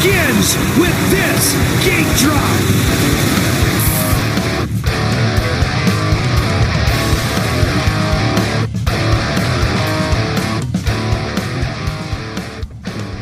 begins 0.00 0.56
with 0.78 1.10
this 1.10 1.52
gate 1.84 2.16
drop. 2.16 2.60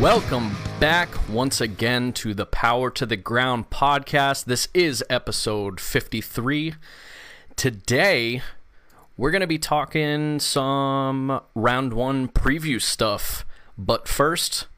Welcome 0.01 0.55
back 0.79 1.09
once 1.29 1.61
again 1.61 2.13
to 2.13 2.33
the 2.33 2.47
Power 2.47 2.91
to 2.93 3.05
the 3.05 3.17
Ground 3.17 3.71
podcast. 3.71 4.45
This 4.45 4.69
is 4.73 5.03
episode 5.11 5.81
53. 5.81 6.75
Today, 7.57 8.43
we're 9.17 9.33
going 9.33 9.41
to 9.41 9.49
be 9.49 9.59
talking 9.59 10.39
some 10.39 11.41
round 11.57 11.93
one 11.93 12.29
preview 12.29 12.81
stuff. 12.81 13.45
But 13.77 14.07
first, 14.07 14.69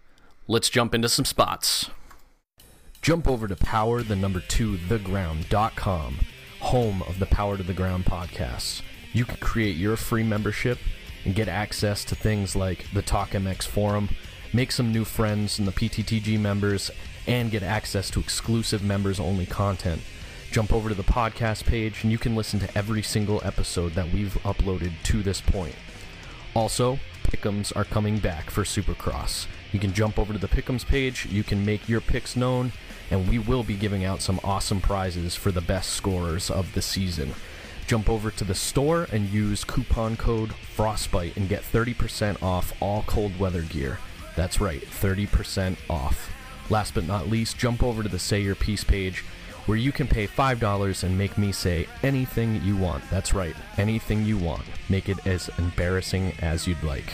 let's 0.50 0.68
jump 0.68 0.96
into 0.96 1.08
some 1.08 1.24
spots. 1.24 1.90
Jump 3.02 3.28
over 3.28 3.46
to 3.46 3.54
power 3.54 4.02
the 4.02 4.16
number 4.16 4.40
two 4.40 4.78
theground.com, 4.78 6.16
home 6.58 7.02
of 7.02 7.20
the 7.20 7.26
Power 7.26 7.56
to 7.56 7.62
the 7.62 7.72
Ground 7.72 8.04
podcasts. 8.04 8.82
You 9.12 9.24
can 9.24 9.36
create 9.36 9.76
your 9.76 9.96
free 9.96 10.24
membership 10.24 10.78
and 11.24 11.36
get 11.36 11.46
access 11.46 12.04
to 12.06 12.16
things 12.16 12.56
like 12.56 12.84
the 12.92 13.00
Talk 13.00 13.30
MX 13.30 13.68
forum, 13.68 14.08
make 14.52 14.72
some 14.72 14.90
new 14.90 15.04
friends 15.04 15.60
in 15.60 15.66
the 15.66 15.72
PTTG 15.72 16.40
members, 16.40 16.90
and 17.28 17.52
get 17.52 17.62
access 17.62 18.10
to 18.10 18.18
exclusive 18.18 18.82
members 18.82 19.20
only 19.20 19.46
content. 19.46 20.02
Jump 20.50 20.72
over 20.72 20.88
to 20.88 20.96
the 20.96 21.04
podcast 21.04 21.64
page 21.64 22.02
and 22.02 22.10
you 22.10 22.18
can 22.18 22.34
listen 22.34 22.58
to 22.58 22.76
every 22.76 23.02
single 23.02 23.40
episode 23.44 23.92
that 23.92 24.12
we've 24.12 24.34
uploaded 24.42 24.90
to 25.04 25.22
this 25.22 25.40
point. 25.40 25.76
Also, 26.56 26.98
Pickums 27.22 27.74
are 27.76 27.84
coming 27.84 28.18
back 28.18 28.50
for 28.50 28.64
Supercross. 28.64 29.46
You 29.72 29.78
can 29.80 29.92
jump 29.92 30.18
over 30.18 30.32
to 30.32 30.38
the 30.38 30.48
pick'ems 30.48 30.86
page, 30.86 31.26
you 31.26 31.42
can 31.42 31.64
make 31.64 31.88
your 31.88 32.00
picks 32.00 32.36
known, 32.36 32.72
and 33.10 33.28
we 33.28 33.38
will 33.38 33.62
be 33.62 33.76
giving 33.76 34.04
out 34.04 34.22
some 34.22 34.40
awesome 34.42 34.80
prizes 34.80 35.36
for 35.36 35.52
the 35.52 35.60
best 35.60 35.90
scorers 35.90 36.50
of 36.50 36.72
the 36.74 36.82
season. 36.82 37.34
Jump 37.86 38.08
over 38.08 38.30
to 38.30 38.44
the 38.44 38.54
store 38.54 39.06
and 39.12 39.28
use 39.30 39.64
coupon 39.64 40.16
code 40.16 40.52
FROSTBITE 40.76 41.36
and 41.36 41.48
get 41.48 41.62
30% 41.62 42.42
off 42.42 42.72
all 42.80 43.02
cold 43.06 43.38
weather 43.38 43.62
gear. 43.62 43.98
That's 44.36 44.60
right, 44.60 44.80
30% 44.80 45.76
off. 45.88 46.32
Last 46.70 46.94
but 46.94 47.06
not 47.06 47.28
least, 47.28 47.58
jump 47.58 47.82
over 47.82 48.02
to 48.02 48.08
the 48.08 48.18
Say 48.18 48.42
Your 48.42 48.54
Piece 48.54 48.84
page 48.84 49.24
where 49.66 49.78
you 49.78 49.92
can 49.92 50.08
pay 50.08 50.26
$5 50.26 51.04
and 51.04 51.18
make 51.18 51.36
me 51.36 51.52
say 51.52 51.86
anything 52.02 52.62
you 52.62 52.76
want. 52.76 53.04
That's 53.10 53.34
right, 53.34 53.54
anything 53.76 54.24
you 54.24 54.38
want. 54.38 54.64
Make 54.88 55.08
it 55.08 55.26
as 55.26 55.50
embarrassing 55.58 56.32
as 56.40 56.66
you'd 56.66 56.82
like. 56.82 57.12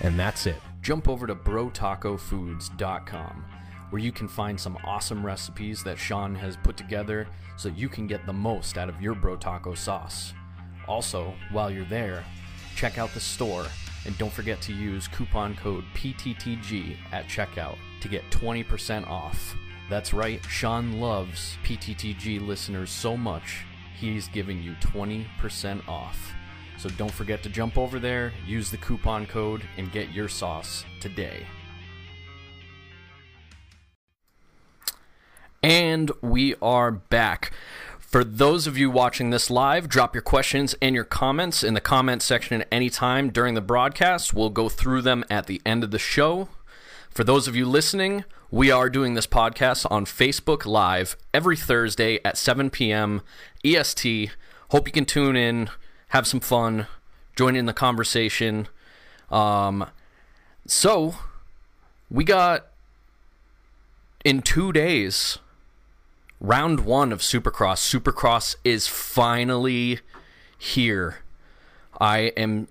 And 0.00 0.18
that's 0.18 0.46
it. 0.46 0.60
Jump 0.84 1.08
over 1.08 1.26
to 1.26 1.34
brotacofoods.com 1.34 3.44
where 3.88 4.02
you 4.02 4.12
can 4.12 4.28
find 4.28 4.60
some 4.60 4.76
awesome 4.84 5.24
recipes 5.24 5.82
that 5.82 5.98
Sean 5.98 6.34
has 6.34 6.58
put 6.58 6.76
together 6.76 7.26
so 7.56 7.70
you 7.70 7.88
can 7.88 8.06
get 8.06 8.26
the 8.26 8.32
most 8.34 8.76
out 8.76 8.90
of 8.90 9.00
your 9.00 9.14
bro 9.14 9.34
taco 9.34 9.74
sauce. 9.74 10.34
Also, 10.86 11.32
while 11.52 11.70
you're 11.70 11.86
there, 11.86 12.22
check 12.76 12.98
out 12.98 13.14
the 13.14 13.20
store 13.20 13.64
and 14.04 14.18
don't 14.18 14.32
forget 14.32 14.60
to 14.60 14.74
use 14.74 15.08
coupon 15.08 15.56
code 15.56 15.84
PTTG 15.94 16.98
at 17.12 17.28
checkout 17.28 17.78
to 18.02 18.08
get 18.08 18.30
20% 18.30 19.08
off. 19.08 19.56
That's 19.88 20.12
right, 20.12 20.44
Sean 20.50 21.00
loves 21.00 21.56
PTTG 21.64 22.46
listeners 22.46 22.90
so 22.90 23.16
much, 23.16 23.64
he's 23.98 24.28
giving 24.28 24.62
you 24.62 24.74
20% 24.82 25.88
off. 25.88 26.34
So 26.78 26.88
don't 26.90 27.10
forget 27.10 27.42
to 27.44 27.48
jump 27.48 27.78
over 27.78 27.98
there, 27.98 28.32
use 28.46 28.70
the 28.70 28.76
coupon 28.76 29.26
code, 29.26 29.62
and 29.76 29.90
get 29.90 30.12
your 30.12 30.28
sauce 30.28 30.84
today. 31.00 31.46
And 35.62 36.10
we 36.20 36.54
are 36.60 36.90
back. 36.90 37.52
For 37.98 38.22
those 38.22 38.66
of 38.66 38.76
you 38.76 38.90
watching 38.90 39.30
this 39.30 39.50
live, 39.50 39.88
drop 39.88 40.14
your 40.14 40.22
questions 40.22 40.76
and 40.80 40.94
your 40.94 41.04
comments 41.04 41.64
in 41.64 41.74
the 41.74 41.80
comment 41.80 42.22
section 42.22 42.60
at 42.60 42.68
any 42.70 42.90
time 42.90 43.30
during 43.30 43.54
the 43.54 43.60
broadcast. 43.60 44.34
We'll 44.34 44.50
go 44.50 44.68
through 44.68 45.02
them 45.02 45.24
at 45.30 45.46
the 45.46 45.60
end 45.66 45.82
of 45.82 45.90
the 45.90 45.98
show. 45.98 46.48
For 47.10 47.24
those 47.24 47.48
of 47.48 47.56
you 47.56 47.66
listening, 47.66 48.24
we 48.50 48.70
are 48.70 48.88
doing 48.90 49.14
this 49.14 49.26
podcast 49.26 49.84
on 49.90 50.04
Facebook 50.04 50.66
Live 50.66 51.16
every 51.32 51.56
Thursday 51.56 52.20
at 52.24 52.36
7 52.36 52.70
p.m. 52.70 53.22
EST. 53.64 54.30
Hope 54.70 54.86
you 54.86 54.92
can 54.92 55.06
tune 55.06 55.34
in, 55.34 55.70
have 56.14 56.28
some 56.28 56.38
fun, 56.38 56.86
join 57.34 57.56
in 57.56 57.66
the 57.66 57.72
conversation. 57.72 58.68
Um, 59.32 59.90
so, 60.64 61.16
we 62.08 62.22
got 62.22 62.68
in 64.24 64.40
two 64.40 64.72
days 64.72 65.38
round 66.40 66.86
one 66.86 67.12
of 67.12 67.18
Supercross. 67.18 67.78
Supercross 67.78 68.54
is 68.62 68.86
finally 68.86 69.98
here. 70.56 71.16
I 72.00 72.32
am 72.36 72.68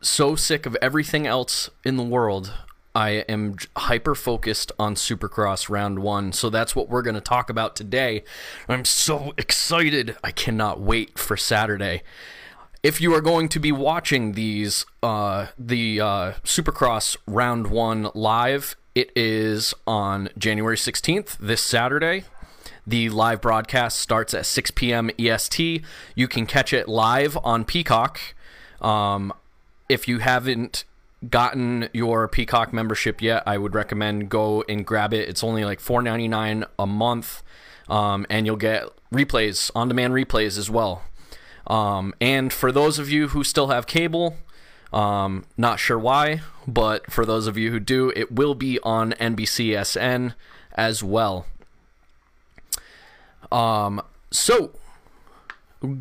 so 0.00 0.36
sick 0.36 0.64
of 0.64 0.76
everything 0.80 1.26
else 1.26 1.70
in 1.84 1.96
the 1.96 2.04
world. 2.04 2.52
I 2.98 3.22
am 3.28 3.54
hyper 3.76 4.16
focused 4.16 4.72
on 4.76 4.96
Supercross 4.96 5.68
round 5.68 6.00
one. 6.00 6.32
So 6.32 6.50
that's 6.50 6.74
what 6.74 6.88
we're 6.88 7.02
going 7.02 7.14
to 7.14 7.20
talk 7.20 7.48
about 7.48 7.76
today. 7.76 8.24
I'm 8.68 8.84
so 8.84 9.32
excited. 9.38 10.16
I 10.24 10.32
cannot 10.32 10.80
wait 10.80 11.16
for 11.16 11.36
Saturday. 11.36 12.02
If 12.82 13.00
you 13.00 13.14
are 13.14 13.20
going 13.20 13.48
to 13.50 13.60
be 13.60 13.70
watching 13.70 14.32
these, 14.32 14.84
uh, 15.00 15.46
the 15.56 16.00
uh, 16.00 16.32
Supercross 16.42 17.16
round 17.24 17.68
one 17.68 18.10
live, 18.16 18.74
it 18.96 19.12
is 19.14 19.74
on 19.86 20.28
January 20.36 20.76
16th, 20.76 21.38
this 21.38 21.62
Saturday. 21.62 22.24
The 22.84 23.10
live 23.10 23.40
broadcast 23.40 24.00
starts 24.00 24.34
at 24.34 24.44
6 24.44 24.72
p.m. 24.72 25.12
EST. 25.20 25.84
You 26.16 26.26
can 26.26 26.46
catch 26.46 26.72
it 26.72 26.88
live 26.88 27.38
on 27.44 27.64
Peacock. 27.64 28.18
Um, 28.80 29.32
if 29.88 30.08
you 30.08 30.18
haven't 30.18 30.82
gotten 31.28 31.88
your 31.92 32.28
Peacock 32.28 32.72
membership 32.72 33.20
yet, 33.20 33.42
I 33.46 33.58
would 33.58 33.74
recommend 33.74 34.28
go 34.28 34.64
and 34.68 34.86
grab 34.86 35.12
it. 35.12 35.28
It's 35.28 35.42
only 35.42 35.64
like 35.64 35.80
$4.99 35.80 36.66
a 36.78 36.86
month, 36.86 37.42
um, 37.88 38.26
and 38.30 38.46
you'll 38.46 38.56
get 38.56 38.84
replays, 39.12 39.70
on-demand 39.74 40.14
replays 40.14 40.58
as 40.58 40.70
well. 40.70 41.02
Um, 41.66 42.14
and 42.20 42.52
for 42.52 42.72
those 42.72 42.98
of 42.98 43.10
you 43.10 43.28
who 43.28 43.44
still 43.44 43.68
have 43.68 43.86
cable, 43.86 44.36
um, 44.92 45.44
not 45.56 45.78
sure 45.78 45.98
why, 45.98 46.40
but 46.66 47.10
for 47.10 47.26
those 47.26 47.46
of 47.46 47.58
you 47.58 47.70
who 47.70 47.80
do, 47.80 48.12
it 48.16 48.32
will 48.32 48.54
be 48.54 48.78
on 48.82 49.12
NBCSN 49.12 50.34
as 50.74 51.02
well. 51.02 51.46
Um, 53.50 54.00
so 54.30 54.72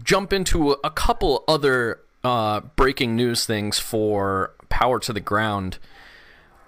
jump 0.03 0.31
into 0.31 0.71
a 0.71 0.89
couple 0.89 1.43
other 1.47 1.99
uh, 2.23 2.61
breaking 2.75 3.15
news 3.15 3.45
things 3.45 3.79
for 3.79 4.53
Power 4.69 4.99
to 4.99 5.13
the 5.13 5.19
Ground 5.19 5.77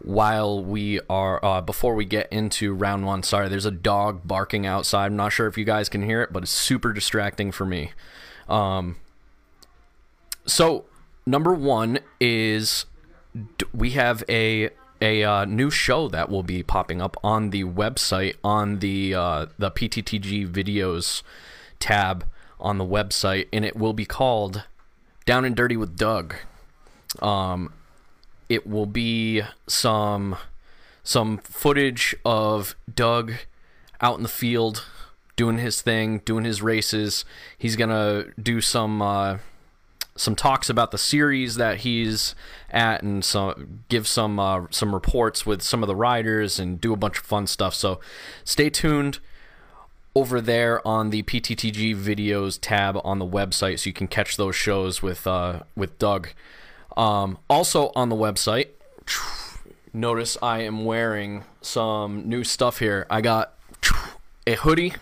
while 0.02 0.64
we 0.64 1.00
are 1.10 1.44
uh, 1.44 1.62
before 1.62 1.96
we 1.96 2.06
get 2.06 2.32
into 2.32 2.74
round 2.74 3.06
one. 3.06 3.24
Sorry, 3.24 3.50
there's 3.50 3.66
a 3.66 3.72
dog 3.72 4.22
barking 4.26 4.66
outside. 4.66 5.08
I'm 5.08 5.16
not 5.16 5.34
sure 5.34 5.48
if 5.48 5.58
you 5.58 5.66
guys 5.66 5.90
can 5.90 6.04
hear 6.04 6.22
it, 6.22 6.32
but 6.32 6.44
it's 6.44 6.52
super 6.52 6.94
distracting 6.94 7.52
for 7.52 7.66
me. 7.66 7.92
Um, 8.48 8.96
so 10.46 10.86
number 11.26 11.54
one 11.54 12.00
is 12.20 12.86
we 13.74 13.92
have 13.92 14.24
a 14.30 14.70
a 15.02 15.24
uh, 15.24 15.46
new 15.46 15.70
show 15.70 16.10
that 16.10 16.30
will 16.30 16.44
be 16.44 16.62
popping 16.62 17.02
up 17.02 17.16
on 17.24 17.52
the 17.52 17.64
website 17.64 18.36
on 18.44 18.80
the 18.80 19.14
uh, 19.14 19.46
the 19.58 19.72
PTTG 19.72 20.48
videos 20.48 21.22
tab 21.80 22.26
on 22.60 22.78
the 22.78 22.86
website, 22.86 23.48
and 23.54 23.64
it 23.64 23.76
will 23.76 23.94
be 23.94 24.06
called 24.06 24.64
Down 25.30 25.46
and 25.46 25.56
Dirty 25.56 25.78
with 25.78 25.96
Doug. 25.96 26.34
Um, 27.22 27.72
it 28.50 28.66
will 28.66 28.88
be 28.88 29.44
some 29.68 30.38
some 31.04 31.38
footage 31.38 32.16
of 32.26 32.76
Doug 32.92 33.34
out 34.02 34.18
in 34.18 34.24
the 34.24 34.28
field 34.28 34.88
doing 35.36 35.60
his 35.60 35.84
thing, 35.84 36.24
doing 36.26 36.46
his 36.46 36.64
races. 36.64 37.26
He's 37.56 37.76
gonna 37.76 38.24
do 38.42 38.60
some 38.60 39.04
uh, 39.04 39.38
some 40.16 40.36
talks 40.36 40.68
about 40.68 40.90
the 40.90 40.98
series 40.98 41.58
that 41.58 41.82
he's 41.82 42.34
at, 42.72 43.04
and 43.04 43.24
some 43.24 43.84
give 43.88 44.08
some 44.08 44.40
uh, 44.40 44.66
some 44.72 44.96
reports 44.96 45.46
with 45.46 45.62
some 45.62 45.84
of 45.84 45.88
the 45.88 45.96
riders, 45.96 46.58
and 46.58 46.82
do 46.82 46.92
a 46.92 46.98
bunch 46.98 47.20
of 47.20 47.24
fun 47.24 47.46
stuff. 47.46 47.76
So 47.76 48.00
stay 48.44 48.72
tuned 48.72 49.20
over 50.16 50.42
there 50.42 50.86
on 50.88 51.12
the 51.12 51.24
PTTG 51.24 51.96
videos 51.96 52.58
tab 52.60 53.00
on 53.04 53.20
the 53.20 53.26
website, 53.26 53.80
so 53.80 53.90
you 53.90 53.94
can 53.94 54.08
catch 54.08 54.38
those 54.38 54.56
shows 54.56 55.02
with 55.02 55.28
uh, 55.28 55.62
with 55.76 55.98
Doug. 56.00 56.30
Um, 56.98 57.38
also 57.50 57.92
on 57.96 58.10
the 58.10 58.16
website, 58.16 58.70
notice 59.94 60.38
I 60.42 60.60
am 60.62 60.86
wearing 60.86 61.46
some 61.62 62.28
new 62.28 62.44
stuff 62.44 62.80
here. 62.80 63.06
I 63.10 63.22
got 63.22 63.54
a 64.48 64.56
hoodie, 64.56 64.94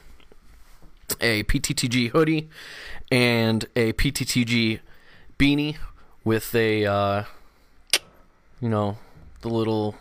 a 1.21 1.43
PTTG 1.43 2.09
hoodie, 2.09 2.49
and 3.11 3.65
a 3.75 3.93
PTTG 3.93 4.79
beanie 5.39 5.77
with 6.23 6.53
a, 6.53 6.85
uh, 6.85 7.23
you 8.59 8.69
know, 8.69 8.97
the 9.41 9.49
little 9.49 9.95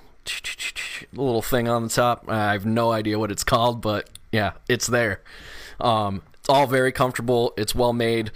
little 1.13 1.43
thing 1.43 1.69
on 1.69 1.85
the 1.85 1.89
top. 1.89 2.25
I 2.29 2.53
have 2.53 2.67
no 2.67 2.91
idea 2.91 3.19
what 3.19 3.31
it's 3.31 3.45
called, 3.45 3.81
but 3.81 4.11
yeah, 4.37 4.53
it's 4.69 4.87
there. 4.87 5.23
Um, 5.81 6.21
it's 6.35 6.51
all 6.51 6.67
very 6.67 6.93
comfortable. 6.93 7.55
It's 7.57 7.75
well 7.75 7.95
made. 7.95 8.31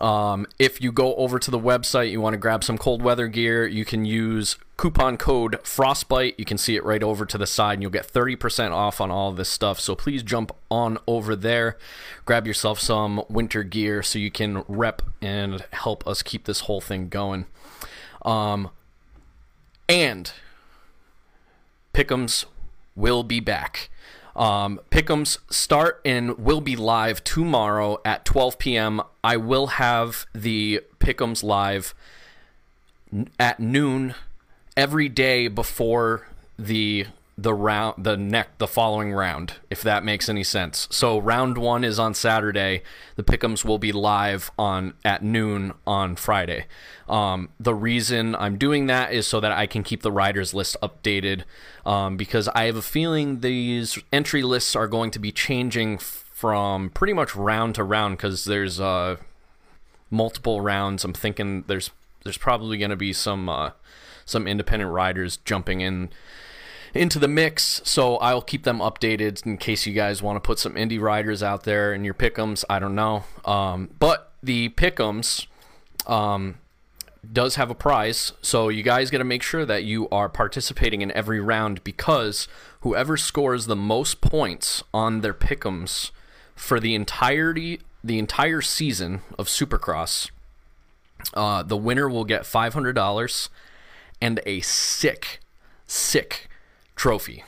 Um, 0.00 0.46
if 0.58 0.80
you 0.80 0.92
go 0.92 1.14
over 1.16 1.38
to 1.38 1.50
the 1.50 1.58
website, 1.58 2.10
you 2.10 2.22
want 2.22 2.32
to 2.32 2.38
grab 2.38 2.64
some 2.64 2.78
cold 2.78 3.02
weather 3.02 3.28
gear, 3.28 3.66
you 3.66 3.84
can 3.84 4.06
use 4.06 4.56
coupon 4.78 5.18
code 5.18 5.58
Frostbite. 5.62 6.36
You 6.38 6.46
can 6.46 6.56
see 6.56 6.74
it 6.74 6.84
right 6.84 7.02
over 7.02 7.26
to 7.26 7.36
the 7.36 7.46
side, 7.46 7.74
and 7.74 7.82
you'll 7.82 7.90
get 7.90 8.10
30% 8.10 8.70
off 8.70 8.98
on 8.98 9.10
all 9.10 9.30
this 9.32 9.50
stuff. 9.50 9.78
So 9.78 9.94
please 9.94 10.22
jump 10.22 10.52
on 10.70 10.96
over 11.06 11.36
there, 11.36 11.76
grab 12.24 12.46
yourself 12.46 12.80
some 12.80 13.22
winter 13.28 13.62
gear 13.62 14.02
so 14.02 14.18
you 14.18 14.30
can 14.30 14.64
rep 14.68 15.02
and 15.20 15.64
help 15.72 16.06
us 16.06 16.22
keep 16.22 16.44
this 16.44 16.60
whole 16.60 16.80
thing 16.80 17.10
going. 17.10 17.44
Um, 18.22 18.70
and 19.86 20.32
Pickums 21.92 22.46
will 22.94 23.22
be 23.22 23.40
back. 23.40 23.90
Um, 24.36 24.80
Pickums 24.90 25.38
start 25.50 26.02
and 26.04 26.36
will 26.38 26.60
be 26.60 26.76
live 26.76 27.24
tomorrow 27.24 27.98
at 28.04 28.26
12 28.26 28.58
p.m. 28.58 29.00
I 29.24 29.38
will 29.38 29.66
have 29.68 30.26
the 30.34 30.82
Pickums 31.00 31.42
live 31.42 31.94
at 33.38 33.58
noon 33.58 34.14
every 34.76 35.08
day 35.08 35.48
before 35.48 36.28
the 36.58 37.06
the 37.38 37.52
round 37.52 38.02
the 38.02 38.16
neck 38.16 38.56
the 38.56 38.66
following 38.66 39.12
round 39.12 39.54
if 39.68 39.82
that 39.82 40.04
makes 40.04 40.28
any 40.28 40.42
sense. 40.42 40.88
So 40.90 41.18
round 41.18 41.58
one 41.58 41.84
is 41.84 41.98
on 41.98 42.14
saturday. 42.14 42.82
The 43.16 43.22
pickums 43.22 43.64
will 43.64 43.78
be 43.78 43.92
live 43.92 44.50
on 44.58 44.94
at 45.04 45.22
noon 45.22 45.74
on 45.86 46.16
friday. 46.16 46.66
Um, 47.08 47.50
the 47.60 47.74
reason 47.74 48.34
i'm 48.36 48.56
doing 48.56 48.86
that 48.86 49.12
is 49.12 49.26
so 49.26 49.38
that 49.40 49.52
i 49.52 49.66
can 49.66 49.82
keep 49.82 50.02
the 50.02 50.10
riders 50.10 50.54
list 50.54 50.76
updated 50.82 51.44
um, 51.84 52.16
because 52.16 52.48
i 52.48 52.64
have 52.64 52.76
a 52.76 52.82
feeling 52.82 53.40
these 53.40 53.98
entry 54.12 54.42
lists 54.42 54.74
are 54.74 54.88
going 54.88 55.10
to 55.12 55.18
be 55.18 55.30
changing 55.30 55.98
from 55.98 56.90
pretty 56.90 57.14
much 57.14 57.34
round 57.34 57.74
to 57.76 57.82
round 57.82 58.18
because 58.18 58.44
there's 58.44 58.78
uh, 58.78 59.16
multiple 60.10 60.60
rounds. 60.60 61.04
I'm 61.04 61.12
thinking 61.12 61.64
there's 61.66 61.90
there's 62.24 62.38
probably 62.38 62.78
going 62.78 62.90
to 62.90 62.96
be 62.96 63.12
some 63.12 63.48
uh, 63.48 63.70
some 64.24 64.46
independent 64.46 64.90
riders 64.90 65.38
jumping 65.38 65.80
in 65.80 66.10
into 66.96 67.18
the 67.18 67.28
mix. 67.28 67.80
So 67.84 68.16
I'll 68.16 68.42
keep 68.42 68.64
them 68.64 68.78
updated 68.78 69.44
in 69.46 69.58
case 69.58 69.86
you 69.86 69.92
guys 69.92 70.22
want 70.22 70.36
to 70.36 70.40
put 70.40 70.58
some 70.58 70.74
indie 70.74 71.00
riders 71.00 71.42
out 71.42 71.64
there 71.64 71.92
in 71.92 72.04
your 72.04 72.14
pickums. 72.14 72.64
I 72.68 72.78
don't 72.78 72.94
know. 72.94 73.24
Um, 73.44 73.90
but 73.98 74.32
the 74.42 74.70
pickums 74.70 75.46
um, 76.06 76.58
does 77.32 77.56
have 77.56 77.70
a 77.70 77.74
prize. 77.74 78.32
So 78.42 78.68
you 78.68 78.82
guys 78.82 79.10
got 79.10 79.18
to 79.18 79.24
make 79.24 79.42
sure 79.42 79.64
that 79.64 79.84
you 79.84 80.08
are 80.10 80.28
participating 80.28 81.02
in 81.02 81.10
every 81.12 81.40
round 81.40 81.84
because 81.84 82.48
whoever 82.80 83.16
scores 83.16 83.66
the 83.66 83.76
most 83.76 84.20
points 84.20 84.82
on 84.92 85.20
their 85.20 85.34
pickums 85.34 86.10
for 86.54 86.80
the 86.80 86.94
entirety 86.94 87.80
the 88.02 88.18
entire 88.20 88.60
season 88.60 89.22
of 89.36 89.48
Supercross, 89.48 90.30
uh, 91.34 91.62
the 91.64 91.76
winner 91.76 92.08
will 92.08 92.24
get 92.24 92.46
five 92.46 92.72
hundred 92.72 92.92
dollars 92.92 93.50
and 94.20 94.40
a 94.46 94.60
sick, 94.60 95.40
sick 95.86 96.48
trophy. 96.96 97.44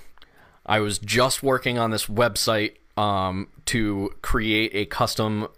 I 0.65 0.81
was 0.81 0.99
just 0.99 1.43
working 1.43 1.79
on 1.79 1.91
this 1.91 2.07
website 2.07 2.75
um, 2.97 3.49
to 3.67 4.15
create 4.21 4.71
a 4.75 4.85
custom, 4.85 5.49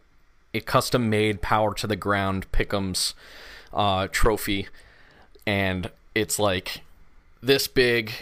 a 0.54 0.60
custom 0.60 1.10
made 1.10 1.42
power 1.42 1.74
to 1.74 1.86
the 1.86 1.96
ground 1.96 2.50
Pickums 2.52 3.14
uh, 3.74 4.06
trophy, 4.10 4.68
and 5.46 5.90
it's 6.14 6.38
like 6.38 6.82
this 7.42 7.66
big. 7.66 8.12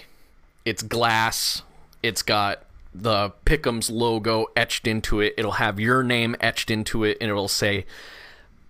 It's 0.65 0.83
glass. 0.83 1.63
It's 2.03 2.23
got 2.23 2.65
the 2.95 3.33
Pickums 3.45 3.91
logo 3.91 4.47
etched 4.57 4.87
into 4.87 5.21
it. 5.21 5.35
It'll 5.37 5.53
have 5.53 5.79
your 5.79 6.03
name 6.03 6.37
etched 6.41 6.71
into 6.71 7.05
it, 7.05 7.19
and 7.21 7.31
it'll 7.31 7.49
say 7.49 7.85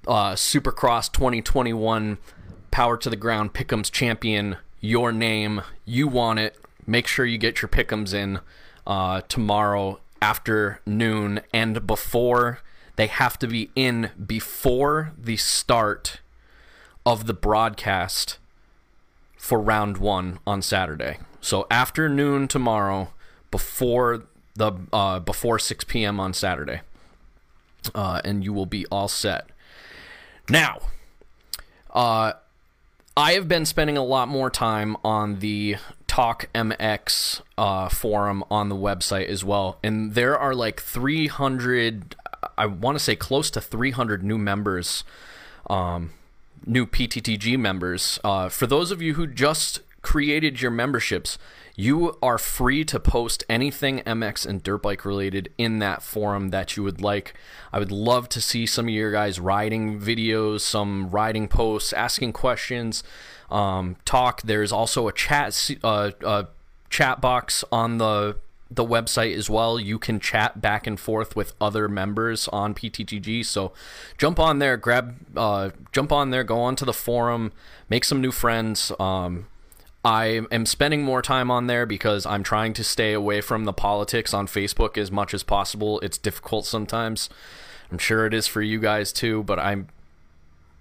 uh, 0.06 0.33
Supercross 0.33 1.12
2021 1.12 2.19
Power 2.71 2.97
to 2.97 3.11
the 3.11 3.17
Ground 3.17 3.53
Pickums 3.53 3.91
Champion. 3.91 4.56
Your 4.81 5.12
name. 5.12 5.62
You 5.85 6.06
want 6.06 6.39
it 6.39 6.56
make 6.88 7.06
sure 7.06 7.26
you 7.26 7.38
get 7.38 7.62
your 7.62 7.69
pickums 7.69 8.14
in 8.14 8.40
uh, 8.87 9.20
tomorrow 9.29 10.00
after 10.20 10.81
noon 10.87 11.40
and 11.52 11.87
before 11.87 12.61
they 12.96 13.06
have 13.06 13.38
to 13.38 13.46
be 13.46 13.70
in 13.76 14.11
before 14.26 15.12
the 15.17 15.37
start 15.37 16.20
of 17.06 17.26
the 17.26 17.35
broadcast 17.35 18.38
for 19.37 19.61
round 19.61 19.99
one 19.99 20.40
on 20.46 20.61
Saturday. 20.62 21.19
So 21.40 21.67
afternoon 21.70 22.49
tomorrow, 22.49 23.12
before 23.50 24.25
the 24.56 24.73
uh, 24.93 25.20
before 25.20 25.58
6 25.58 25.84
p.m. 25.84 26.19
on 26.19 26.34
Saturday, 26.34 26.81
uh, 27.94 28.20
and 28.25 28.43
you 28.43 28.52
will 28.52 28.67
be 28.67 28.84
all 28.87 29.08
set. 29.08 29.49
Now, 30.49 30.81
uh, 31.91 32.32
I 33.17 33.32
have 33.32 33.46
been 33.46 33.64
spending 33.64 33.96
a 33.96 34.05
lot 34.05 34.29
more 34.29 34.50
time 34.50 34.96
on 35.05 35.38
the 35.38 35.76
Talk 36.19 36.49
MX 36.53 37.43
uh, 37.56 37.88
forum 37.88 38.43
on 38.50 38.69
the 38.69 38.75
website 38.75 39.26
as 39.26 39.44
well, 39.44 39.79
and 39.85 40.15
there 40.15 40.37
are 40.37 40.53
like 40.53 40.81
300. 40.81 42.17
I 42.56 42.67
want 42.67 42.97
to 42.97 42.99
say 42.99 43.15
close 43.15 43.53
to 43.53 43.61
300 43.61 44.25
new 44.25 44.37
members, 44.37 45.05
um, 45.70 46.11
new 46.67 46.87
PTTG 46.87 47.56
members. 47.56 48.19
Uh, 48.25 48.49
for 48.49 48.67
those 48.67 48.91
of 48.91 49.00
you 49.00 49.15
who 49.15 49.29
just 49.29 49.79
created 50.03 50.61
your 50.61 50.73
memberships, 50.73 51.38
you 51.76 52.19
are 52.20 52.37
free 52.37 52.85
to 52.87 52.99
post 52.99 53.44
anything 53.49 54.00
MX 54.00 54.44
and 54.44 54.61
dirt 54.61 54.82
bike 54.82 55.05
related 55.05 55.53
in 55.56 55.79
that 55.79 56.03
forum 56.03 56.49
that 56.49 56.76
you 56.76 56.82
would 56.82 57.00
like. 57.00 57.32
I 57.73 57.79
would 57.79 57.93
love 57.93 58.29
to 58.31 58.41
see 58.41 58.67
some 58.67 58.87
of 58.87 58.93
your 58.93 59.12
guys 59.12 59.38
riding 59.38 60.00
videos, 60.00 60.62
some 60.62 61.11
riding 61.11 61.47
posts, 61.47 61.93
asking 61.93 62.32
questions 62.32 63.05
um, 63.50 63.97
talk. 64.05 64.43
There's 64.43 64.73
also 64.73 65.09
a 65.09 65.12
chat 65.12 65.71
uh, 65.83 66.45
chat 66.91 67.21
box 67.21 67.65
on 67.71 67.99
the 67.99 68.37
the 68.71 68.85
website 68.85 69.35
as 69.35 69.49
well. 69.49 69.81
You 69.81 69.99
can 69.99 70.21
chat 70.21 70.61
back 70.61 70.87
and 70.87 71.00
forth 71.00 71.35
with 71.35 71.55
other 71.61 71.89
members 71.89 72.49
on 72.49 72.75
PTTG. 72.75 73.45
So 73.45 73.73
jump 74.19 74.39
on 74.39 74.59
there, 74.59 74.77
grab, 74.77 75.17
uh, 75.37 75.71
jump 75.93 76.12
on 76.12 76.31
there, 76.31 76.45
go 76.45 76.61
onto 76.61 76.85
the 76.85 76.93
forum, 76.93 77.53
make 77.89 78.05
some 78.05 78.21
new 78.21 78.31
friends. 78.31 78.93
Um, 79.00 79.47
I 80.05 80.43
am 80.51 80.67
spending 80.67 81.03
more 81.03 81.23
time 81.23 81.51
on 81.51 81.67
there 81.67 81.87
because 81.87 82.25
I'm 82.27 82.43
trying 82.43 82.73
to 82.75 82.85
stay 82.85 83.12
away 83.12 83.41
from 83.41 83.65
the 83.65 83.73
politics 83.73 84.33
on 84.33 84.47
Facebook 84.47 84.96
as 84.96 85.11
much 85.11 85.34
as 85.34 85.43
possible. 85.43 85.99
It's 86.01 86.19
difficult 86.19 86.67
sometimes. 86.67 87.31
I'm 87.91 87.99
sure 87.99 88.27
it 88.27 88.34
is 88.34 88.46
for 88.46 88.63
you 88.63 88.79
guys 88.79 89.13
too, 89.13 89.43
but 89.43 89.58
I'm 89.58 89.89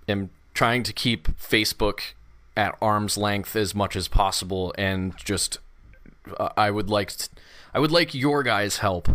am 0.08 0.30
trying 0.54 0.84
to 0.84 0.94
keep 0.94 1.28
Facebook 1.40 2.14
at 2.58 2.76
arm's 2.82 3.18
length 3.18 3.56
as 3.56 3.76
much 3.76 3.96
as 3.96 4.08
possible 4.08 4.74
and 4.78 5.16
just 5.16 5.60
uh, 6.38 6.50
I 6.58 6.72
would 6.72 6.90
like 6.90 7.14
I 7.74 7.80
would 7.80 7.92
like 7.92 8.14
your 8.16 8.42
guys 8.42 8.78
help 8.78 9.08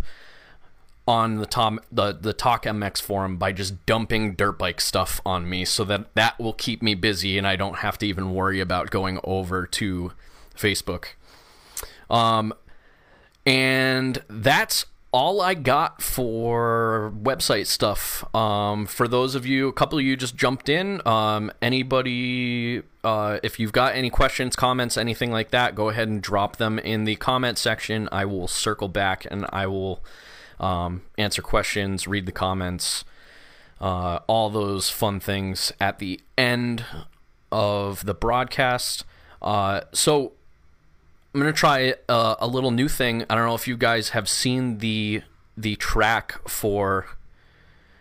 on 1.09 1.37
the 1.37 1.47
Tom 1.47 1.81
the 1.91 2.13
the 2.13 2.33
Talk 2.33 2.63
MX 2.63 3.03
forum 3.03 3.37
by 3.37 3.51
just 3.51 3.85
dumping 3.85 4.35
dirt 4.35 4.59
bike 4.59 4.81
stuff 4.81 5.21
on 5.27 5.51
me 5.51 5.65
so 5.65 5.85
that 5.85 6.15
that 6.15 6.39
will 6.39 6.53
keep 6.53 6.83
me 6.83 6.95
busy 6.95 7.37
and 7.37 7.47
I 7.47 7.57
don't 7.57 7.79
have 7.79 7.99
to 7.99 8.07
even 8.07 8.33
worry 8.33 8.61
about 8.61 8.91
going 8.91 9.19
over 9.25 9.67
to 9.67 10.13
Facebook. 10.57 11.07
Um 12.09 12.55
and 13.45 14.23
that's 14.29 14.87
all 15.12 15.42
I 15.42 15.52
got 15.52 16.00
for 16.00 17.12
website 17.23 17.66
stuff. 17.66 18.25
Um, 18.35 18.87
for 18.87 19.07
those 19.07 19.35
of 19.35 19.45
you, 19.45 19.69
a 19.69 19.73
couple 19.73 19.99
of 19.99 20.04
you 20.04 20.16
just 20.16 20.37
jumped 20.37 20.71
in. 20.71 21.07
Um, 21.07 21.52
anybody, 21.61 22.83
uh, 23.04 23.38
if 23.42 23.61
you've 23.61 23.73
got 23.73 23.95
any 23.95 24.09
questions, 24.09 24.57
comments, 24.57 24.97
anything 24.97 25.31
like 25.31 25.50
that, 25.50 25.75
go 25.75 25.90
ahead 25.90 26.09
and 26.09 26.23
drop 26.23 26.57
them 26.57 26.78
in 26.78 27.04
the 27.04 27.16
comment 27.16 27.59
section. 27.59 28.09
I 28.11 28.25
will 28.25 28.49
circle 28.49 28.88
back 28.88 29.26
and 29.31 29.45
I 29.50 29.66
will 29.66 30.02
um, 30.59 31.02
answer 31.19 31.42
questions, 31.42 32.09
read 32.09 32.25
the 32.25 32.33
comments, 32.33 33.04
uh, 33.83 34.21
all 34.26 34.49
those 34.49 34.88
fun 34.88 35.21
things 35.21 35.73
at 35.78 35.99
the 35.99 36.21
end 36.38 36.87
of 37.50 38.07
the 38.07 38.14
broadcast. 38.14 39.04
Uh, 39.42 39.83
so 39.92 40.33
I'm 41.35 41.41
gonna 41.41 41.53
try 41.53 41.95
uh, 42.09 42.37
a 42.39 42.47
little 42.47 42.71
new 42.71 42.89
thing. 42.89 43.25
I 43.31 43.35
don't 43.35 43.47
know 43.47 43.55
if 43.55 43.67
you 43.67 43.77
guys 43.77 44.11
have 44.11 44.29
seen 44.29 44.79
the 44.79 45.23
the 45.57 45.77
track 45.77 46.47
for 46.49 47.07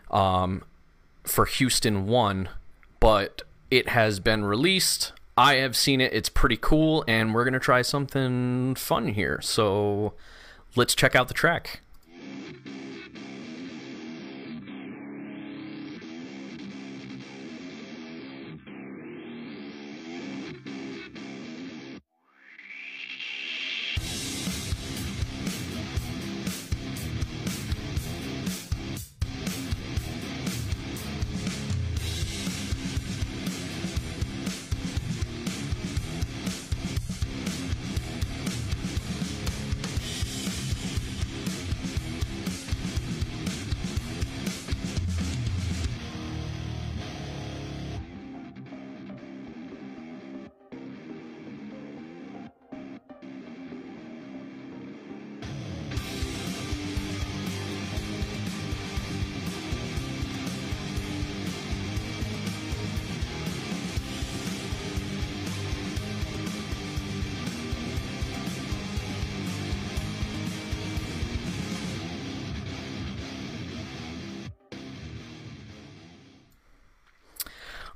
um 0.10 0.64
for 1.24 1.46
Houston 1.46 2.08
One, 2.08 2.50
but 3.00 3.44
it 3.70 3.90
has 3.90 4.20
been 4.20 4.44
released. 4.44 5.14
I 5.38 5.56
have 5.56 5.78
seen 5.78 6.02
it. 6.02 6.12
It's 6.12 6.28
pretty 6.28 6.58
cool, 6.58 7.06
and 7.08 7.34
we're 7.34 7.46
gonna 7.46 7.60
try 7.60 7.82
something 7.82 8.76
fun 8.76 9.08
here. 9.10 9.40
So 9.42 10.14
let's 10.76 10.94
check 10.94 11.16
out 11.16 11.30
the 11.30 11.34
track. 11.34 11.82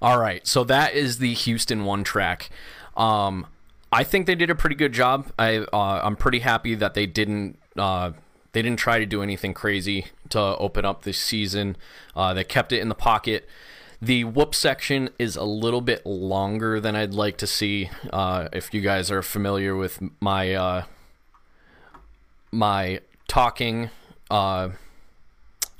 All 0.01 0.19
right, 0.19 0.45
so 0.45 0.63
that 0.65 0.93
is 0.93 1.19
the 1.19 1.33
Houston 1.33 1.85
one 1.85 2.03
track. 2.03 2.49
Um, 2.97 3.47
I 3.91 4.03
think 4.03 4.25
they 4.25 4.35
did 4.35 4.49
a 4.49 4.55
pretty 4.55 4.75
good 4.75 4.93
job. 4.93 5.31
I 5.39 5.57
uh, 5.57 6.01
I'm 6.03 6.15
pretty 6.15 6.39
happy 6.39 6.75
that 6.75 6.93
they 6.93 7.05
didn't 7.05 7.57
uh, 7.77 8.11
they 8.51 8.61
didn't 8.61 8.79
try 8.79 8.99
to 8.99 9.05
do 9.05 9.21
anything 9.21 9.53
crazy 9.53 10.07
to 10.29 10.39
open 10.39 10.85
up 10.85 11.03
this 11.03 11.17
season. 11.17 11.77
Uh, 12.15 12.33
they 12.33 12.43
kept 12.43 12.71
it 12.71 12.79
in 12.79 12.89
the 12.89 12.95
pocket. 12.95 13.47
The 14.01 14.25
whoop 14.25 14.53
section 14.53 15.09
is 15.17 15.35
a 15.35 15.43
little 15.43 15.81
bit 15.81 16.05
longer 16.05 16.79
than 16.79 16.95
I'd 16.95 17.13
like 17.13 17.37
to 17.37 17.47
see. 17.47 17.89
Uh, 18.11 18.49
if 18.51 18.73
you 18.73 18.81
guys 18.81 19.09
are 19.09 19.21
familiar 19.21 19.75
with 19.75 20.01
my 20.19 20.53
uh, 20.53 20.83
my 22.51 22.99
talking 23.27 23.89
uh, 24.29 24.69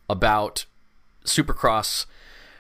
about 0.10 0.66
Supercross 1.24 2.06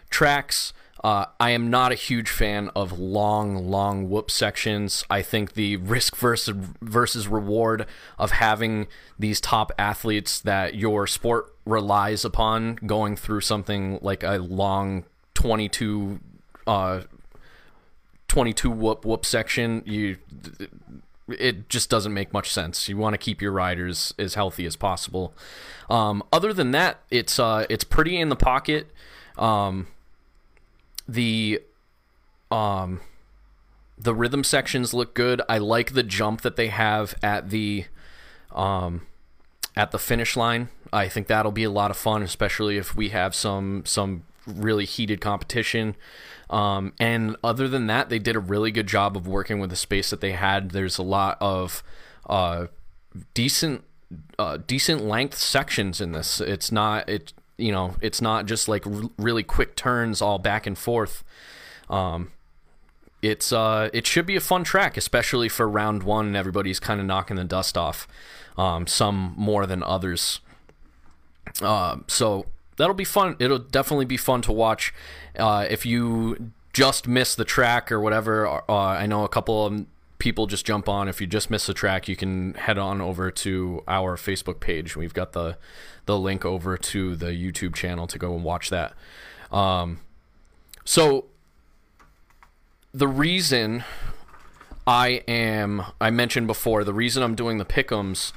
tracks. 0.10 0.74
Uh, 1.06 1.28
I 1.40 1.52
am 1.52 1.70
not 1.70 1.92
a 1.92 1.96
huge 1.96 2.32
fan 2.32 2.72
of 2.76 2.98
long, 2.98 3.70
long 3.70 4.10
whoop 4.10 4.32
sections. 4.32 5.06
I 5.08 5.22
think 5.22 5.54
the 5.54 5.78
risk 5.78 6.16
versus 6.16 6.56
versus 6.82 7.28
reward 7.28 7.86
of 8.18 8.32
having 8.32 8.88
these 9.20 9.40
top 9.40 9.72
athletes 9.78 10.40
that 10.40 10.74
your 10.74 11.06
sport 11.06 11.54
relies 11.64 12.26
upon 12.26 12.78
going 12.88 13.16
through 13.18 13.42
something 13.42 14.00
like 14.02 14.24
a 14.24 14.38
long 14.38 15.04
22 15.36 16.22
uh 16.66 17.02
22 18.28 18.72
whoop 18.72 19.06
whoop 19.06 19.26
section 19.26 19.84
you 19.86 20.18
it 21.28 21.70
just 21.70 21.88
doesn't 21.92 22.16
make 22.16 22.34
much 22.34 22.52
sense. 22.52 22.90
You 22.90 22.98
want 22.98 23.14
to 23.14 23.20
keep 23.20 23.44
your 23.44 23.52
riders 23.52 24.16
as 24.18 24.34
healthy 24.34 24.66
as 24.66 24.76
possible. 24.76 25.36
Um, 25.88 26.24
other 26.34 26.52
than 26.52 26.72
that, 26.72 27.02
it's 27.12 27.38
uh, 27.38 27.68
it's 27.70 27.84
pretty 27.84 28.20
in 28.20 28.30
the 28.30 28.36
pocket. 28.36 28.88
Um, 29.38 29.88
the 31.08 31.62
um, 32.52 33.02
the 33.98 34.14
rhythm 34.14 34.44
sections 34.44 34.94
look 34.94 35.14
good. 35.14 35.42
I 35.48 35.58
like 35.58 35.94
the 35.94 36.04
jump 36.04 36.42
that 36.42 36.56
they 36.56 36.68
have 36.68 37.16
at 37.24 37.50
the 37.50 37.86
um, 38.52 39.08
at 39.76 39.92
the 39.92 40.00
finish 40.00 40.36
line. 40.36 40.70
I 40.92 41.10
think 41.10 41.28
that'll 41.28 41.52
be 41.52 41.64
a 41.64 41.72
lot 41.72 41.92
of 41.92 41.98
fun, 41.98 42.24
especially 42.24 42.78
if 42.78 42.96
we 42.96 43.10
have 43.10 43.36
some 43.36 43.84
some 43.86 44.24
really 44.46 44.86
heated 44.86 45.22
competition. 45.22 45.96
Um, 46.50 46.94
and 47.00 47.36
other 47.44 47.68
than 47.68 47.88
that, 47.88 48.10
they 48.10 48.20
did 48.20 48.36
a 48.36 48.40
really 48.40 48.72
good 48.72 48.88
job 48.88 49.18
of 49.18 49.28
working 49.28 49.60
with 49.60 49.72
the 49.72 49.76
space 49.76 50.12
that 50.12 50.22
they 50.22 50.34
had. 50.34 50.72
There's 50.72 50.98
a 50.98 51.04
lot 51.04 51.38
of 51.42 51.84
uh, 52.30 52.68
decent 53.34 53.84
uh, 54.38 54.58
decent 54.68 55.04
length 55.04 55.38
sections 55.38 56.00
in 56.00 56.12
this. 56.12 56.40
It's 56.40 56.72
not 56.72 57.10
it 57.10 57.34
you 57.58 57.72
know 57.72 57.96
it's 58.02 58.22
not 58.22 58.46
just 58.46 58.68
like 58.68 58.86
r- 58.86 59.10
really 59.18 59.44
quick 59.44 59.76
turns 59.76 60.22
all 60.22 60.40
back 60.40 60.66
and 60.66 60.78
forth. 60.78 61.24
Um, 61.90 62.32
it's 63.22 63.52
uh 63.52 63.90
it 63.94 64.06
should 64.06 64.26
be 64.26 64.36
a 64.36 64.42
fun 64.42 64.64
track, 64.64 64.98
especially 64.98 65.50
for 65.50 65.68
round 65.68 66.04
one. 66.04 66.28
And 66.28 66.38
everybody's 66.38 66.80
kind 66.80 67.00
of 67.00 67.06
knocking 67.06 67.38
the 67.38 67.44
dust 67.44 67.78
off. 67.78 68.08
Um, 68.58 68.88
some 68.88 69.34
more 69.38 69.66
than 69.66 69.84
others. 69.84 70.40
Uh, 71.62 71.98
so 72.08 72.46
that'll 72.78 72.96
be 72.96 73.04
fun. 73.04 73.36
It'll 73.40 73.60
definitely 73.60 74.06
be 74.06 74.18
fun 74.18 74.42
to 74.44 74.52
watch. 74.52 74.94
Uh, 75.38 75.66
if 75.70 75.86
you 75.86 76.52
just 76.74 77.08
miss 77.08 77.36
the 77.36 77.46
track 77.46 77.92
or 77.92 78.00
whatever, 78.00 78.48
uh, 78.48 78.62
I 78.70 79.06
know 79.06 79.24
a 79.24 79.30
couple 79.30 79.66
of 79.66 79.86
people 80.25 80.48
just 80.48 80.65
jump 80.65 80.89
on. 80.89 81.08
If 81.08 81.22
you 81.22 81.27
just 81.27 81.51
miss 81.51 81.67
the 81.67 81.74
track, 81.75 82.08
you 82.08 82.15
can 82.15 82.55
head 82.55 82.79
on 82.79 83.00
over 83.00 83.29
to 83.29 83.84
our 83.88 84.17
Facebook 84.17 84.60
page. 84.60 84.98
We've 84.98 85.13
got 85.13 85.34
the 85.34 85.55
the 86.08 86.17
link 86.17 86.44
over 86.44 86.77
to 86.77 87.15
the 87.15 87.27
YouTube 87.27 87.75
channel 87.75 88.08
to 88.08 88.17
go 88.17 88.34
and 88.34 88.44
watch 88.44 88.72
that. 88.72 88.94
Um, 89.51 90.00
so 90.84 91.25
the 92.91 93.08
reason 93.08 93.84
I 94.88 95.22
am, 95.27 95.84
I 96.01 96.10
mentioned 96.10 96.48
before, 96.48 96.84
the 96.84 96.94
reason 96.94 97.22
I'm 97.22 97.36
doing 97.36 97.60
the 97.60 97.65
pickums 97.65 98.32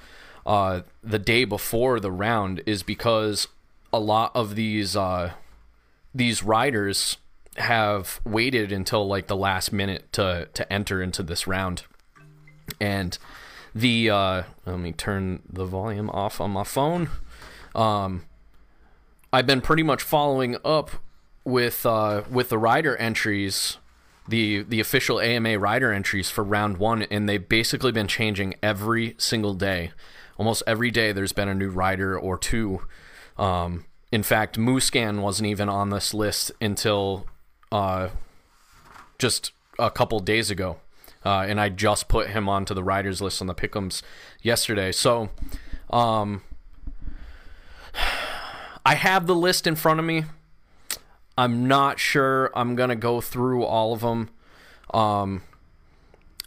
uh, 0.45 0.83
the 1.03 1.19
day 1.19 1.47
before 1.47 2.01
the 2.01 2.13
round 2.13 2.61
is 2.67 2.83
because 2.83 3.49
a 3.95 3.99
lot 3.99 4.31
of 4.35 4.57
these 4.57 4.95
uh, 4.95 5.33
these 6.15 6.43
riders 6.43 7.17
have 7.61 8.21
waited 8.25 8.73
until 8.73 9.07
like 9.07 9.27
the 9.27 9.37
last 9.37 9.73
minute 9.73 10.13
to 10.13 10.49
to 10.55 10.73
enter 10.73 11.03
into 11.03 11.23
this 11.23 11.47
round, 11.47 11.85
and 12.81 13.19
the 13.75 14.11
uh, 14.11 14.43
let 14.67 14.79
me 14.79 14.93
turn 14.93 15.43
the 15.49 15.65
volume 15.65 16.11
off 16.11 16.41
on 16.41 16.51
my 16.51 16.65
phone. 16.65 17.11
Um, 17.75 18.25
I've 19.33 19.47
been 19.47 19.61
pretty 19.61 19.83
much 19.83 20.03
following 20.03 20.57
up 20.65 20.91
with 21.45 21.85
uh, 21.85 22.23
with 22.31 22.49
the 22.49 22.59
rider 22.59 22.97
entries, 22.97 23.79
the 24.27 24.63
the 24.63 24.81
official 24.81 25.21
AMA 25.21 25.59
rider 25.59 25.93
entries 25.93 26.31
for 26.31 26.45
round 26.45 26.79
one, 26.79 27.03
and 27.03 27.29
they've 27.29 27.49
basically 27.49 27.93
been 27.93 28.09
changing 28.09 28.55
every 28.63 29.15
single 29.19 29.55
day. 29.55 29.93
Almost 30.39 30.63
every 30.67 30.91
day, 30.91 31.13
there's 31.13 31.33
been 31.33 31.49
a 31.49 31.55
new 31.55 31.71
rider 31.71 32.19
or 32.19 32.39
two. 32.39 32.83
Um, 33.37 33.85
in 34.11 34.23
fact, 34.23 34.59
Musquin 34.59 35.21
wasn't 35.21 35.49
even 35.49 35.69
on 35.69 35.91
this 35.91 36.15
list 36.15 36.53
until 36.61 37.27
uh, 37.71 38.09
just 39.19 39.53
a 39.79 39.91
couple 39.91 40.19
days 40.21 40.51
ago, 40.51 40.79
uh, 41.25 41.47
and 41.49 41.61
I 41.61 41.69
just 41.69 42.09
put 42.09 42.31
him 42.31 42.49
onto 42.49 42.75
the 42.75 42.83
riders 42.83 43.21
list 43.21 43.41
on 43.41 43.47
the 43.47 43.55
Pickums 43.55 44.03
yesterday. 44.43 44.93
So, 44.93 45.31
um, 45.91 46.43
I 48.85 48.95
have 48.95 49.27
the 49.27 49.35
list 49.35 49.67
in 49.67 49.77
front 49.77 50.01
of 50.01 50.07
me. 50.07 50.25
I'm 51.37 51.69
not 51.69 52.01
sure 52.01 52.51
I'm 52.55 52.75
gonna 52.75 52.97
go 52.97 53.21
through 53.21 53.65
all 53.65 53.93
of 53.93 54.01
them. 54.01 54.31
Um, 54.93 55.43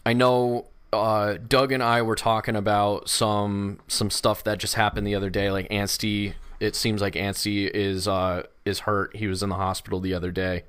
I 0.05 0.13
know 0.13 0.65
uh, 0.93 1.37
Doug 1.47 1.71
and 1.71 1.81
I 1.81 2.01
were 2.01 2.15
talking 2.15 2.55
about 2.55 3.09
some 3.09 3.79
some 3.87 4.09
stuff 4.09 4.43
that 4.43 4.57
just 4.57 4.75
happened 4.75 5.07
the 5.07 5.15
other 5.15 5.29
day. 5.29 5.51
Like 5.51 5.69
Anstie, 5.69 6.33
it 6.59 6.75
seems 6.75 7.01
like 7.01 7.13
Anstie 7.13 7.69
is 7.73 8.07
uh, 8.07 8.43
is 8.65 8.79
hurt. 8.81 9.15
He 9.15 9.27
was 9.27 9.41
in 9.41 9.49
the 9.49 9.55
hospital 9.55 9.99
the 9.99 10.13
other 10.13 10.31
day. 10.31 10.63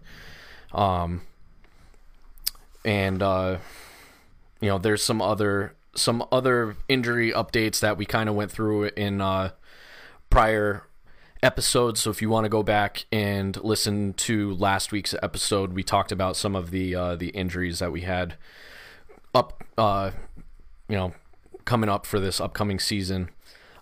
Um, 0.72 1.22
and 2.84 3.22
uh, 3.22 3.58
you 4.60 4.68
know, 4.68 4.78
there's 4.78 5.02
some 5.02 5.20
other 5.20 5.74
some 5.94 6.24
other 6.32 6.76
injury 6.88 7.32
updates 7.32 7.80
that 7.80 7.96
we 7.96 8.06
kind 8.06 8.28
of 8.28 8.34
went 8.34 8.50
through 8.50 8.84
in 8.96 9.20
uh, 9.20 9.50
prior 10.30 10.84
episodes. 11.42 12.00
So 12.00 12.10
if 12.10 12.22
you 12.22 12.30
want 12.30 12.44
to 12.44 12.48
go 12.48 12.62
back 12.62 13.04
and 13.12 13.62
listen 13.62 14.14
to 14.14 14.54
last 14.54 14.92
week's 14.92 15.14
episode, 15.22 15.72
we 15.72 15.82
talked 15.82 16.12
about 16.12 16.36
some 16.36 16.56
of 16.56 16.70
the 16.70 16.94
uh, 16.94 17.16
the 17.16 17.28
injuries 17.28 17.78
that 17.80 17.92
we 17.92 18.02
had 18.02 18.36
up, 19.34 19.64
uh, 19.76 20.12
you 20.88 20.96
know, 20.96 21.14
coming 21.64 21.90
up 21.90 22.06
for 22.06 22.20
this 22.20 22.40
upcoming 22.40 22.78
season. 22.78 23.30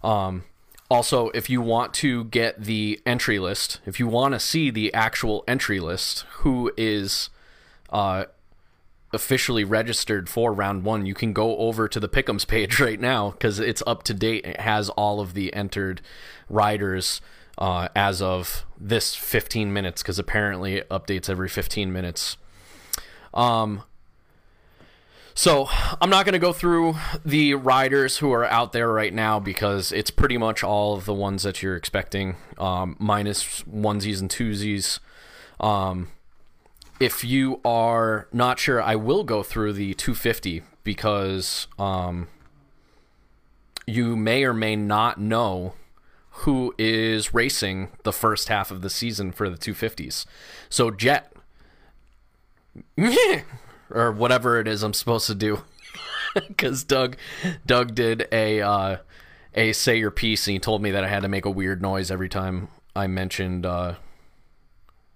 Um, 0.02 0.44
also, 0.90 1.28
if 1.30 1.48
you 1.48 1.62
want 1.62 1.94
to 1.94 2.24
get 2.24 2.64
the 2.64 3.00
entry 3.06 3.38
list, 3.38 3.80
if 3.86 4.00
you 4.00 4.08
want 4.08 4.34
to 4.34 4.40
see 4.40 4.70
the 4.70 4.92
actual 4.92 5.44
entry 5.46 5.78
list, 5.78 6.24
who 6.38 6.72
is 6.76 7.30
uh, 7.90 8.24
officially 9.12 9.62
registered 9.62 10.28
for 10.28 10.52
round 10.52 10.82
one, 10.82 11.06
you 11.06 11.14
can 11.14 11.32
go 11.32 11.56
over 11.58 11.86
to 11.86 12.00
the 12.00 12.08
Pickums 12.08 12.46
page 12.46 12.80
right 12.80 13.00
now 13.00 13.30
because 13.30 13.60
it's 13.60 13.82
up 13.86 14.02
to 14.04 14.14
date. 14.14 14.44
It 14.44 14.60
has 14.60 14.88
all 14.90 15.20
of 15.20 15.34
the 15.34 15.54
entered 15.54 16.00
riders 16.48 17.20
uh, 17.56 17.88
as 17.94 18.20
of 18.20 18.66
this 18.78 19.14
15 19.14 19.72
minutes 19.72 20.02
because 20.02 20.18
apparently 20.18 20.74
it 20.74 20.88
updates 20.88 21.30
every 21.30 21.48
15 21.48 21.92
minutes. 21.92 22.36
Um, 23.32 23.84
so 25.40 25.70
I'm 26.02 26.10
not 26.10 26.26
going 26.26 26.34
to 26.34 26.38
go 26.38 26.52
through 26.52 26.96
the 27.24 27.54
riders 27.54 28.18
who 28.18 28.30
are 28.30 28.44
out 28.44 28.72
there 28.72 28.92
right 28.92 29.14
now 29.14 29.40
because 29.40 29.90
it's 29.90 30.10
pretty 30.10 30.36
much 30.36 30.62
all 30.62 30.94
of 30.98 31.06
the 31.06 31.14
ones 31.14 31.44
that 31.44 31.62
you're 31.62 31.76
expecting, 31.76 32.36
um, 32.58 32.94
minus 32.98 33.62
onesies 33.62 34.20
and 34.20 34.28
twosies. 34.28 34.98
Um, 35.58 36.08
if 37.00 37.24
you 37.24 37.58
are 37.64 38.28
not 38.34 38.58
sure, 38.58 38.82
I 38.82 38.96
will 38.96 39.24
go 39.24 39.42
through 39.42 39.72
the 39.72 39.94
250 39.94 40.60
because 40.84 41.68
um, 41.78 42.28
you 43.86 44.16
may 44.16 44.44
or 44.44 44.52
may 44.52 44.76
not 44.76 45.18
know 45.18 45.72
who 46.44 46.74
is 46.76 47.32
racing 47.32 47.88
the 48.02 48.12
first 48.12 48.50
half 48.50 48.70
of 48.70 48.82
the 48.82 48.90
season 48.90 49.32
for 49.32 49.48
the 49.48 49.56
250s. 49.56 50.26
So 50.68 50.90
Jett, 50.90 51.32
or 53.90 54.12
whatever 54.12 54.60
it 54.60 54.68
is 54.68 54.82
I'm 54.82 54.94
supposed 54.94 55.26
to 55.26 55.34
do, 55.34 55.62
because 56.48 56.84
Doug, 56.84 57.16
Doug 57.66 57.94
did 57.94 58.28
a 58.32 58.60
uh, 58.60 58.96
a 59.54 59.72
say 59.72 59.98
your 59.98 60.10
piece 60.10 60.46
and 60.46 60.54
he 60.54 60.58
told 60.58 60.82
me 60.82 60.90
that 60.90 61.04
I 61.04 61.08
had 61.08 61.22
to 61.22 61.28
make 61.28 61.44
a 61.44 61.50
weird 61.50 61.82
noise 61.82 62.10
every 62.10 62.28
time 62.28 62.68
I 62.94 63.06
mentioned. 63.06 63.66
Uh, 63.66 63.94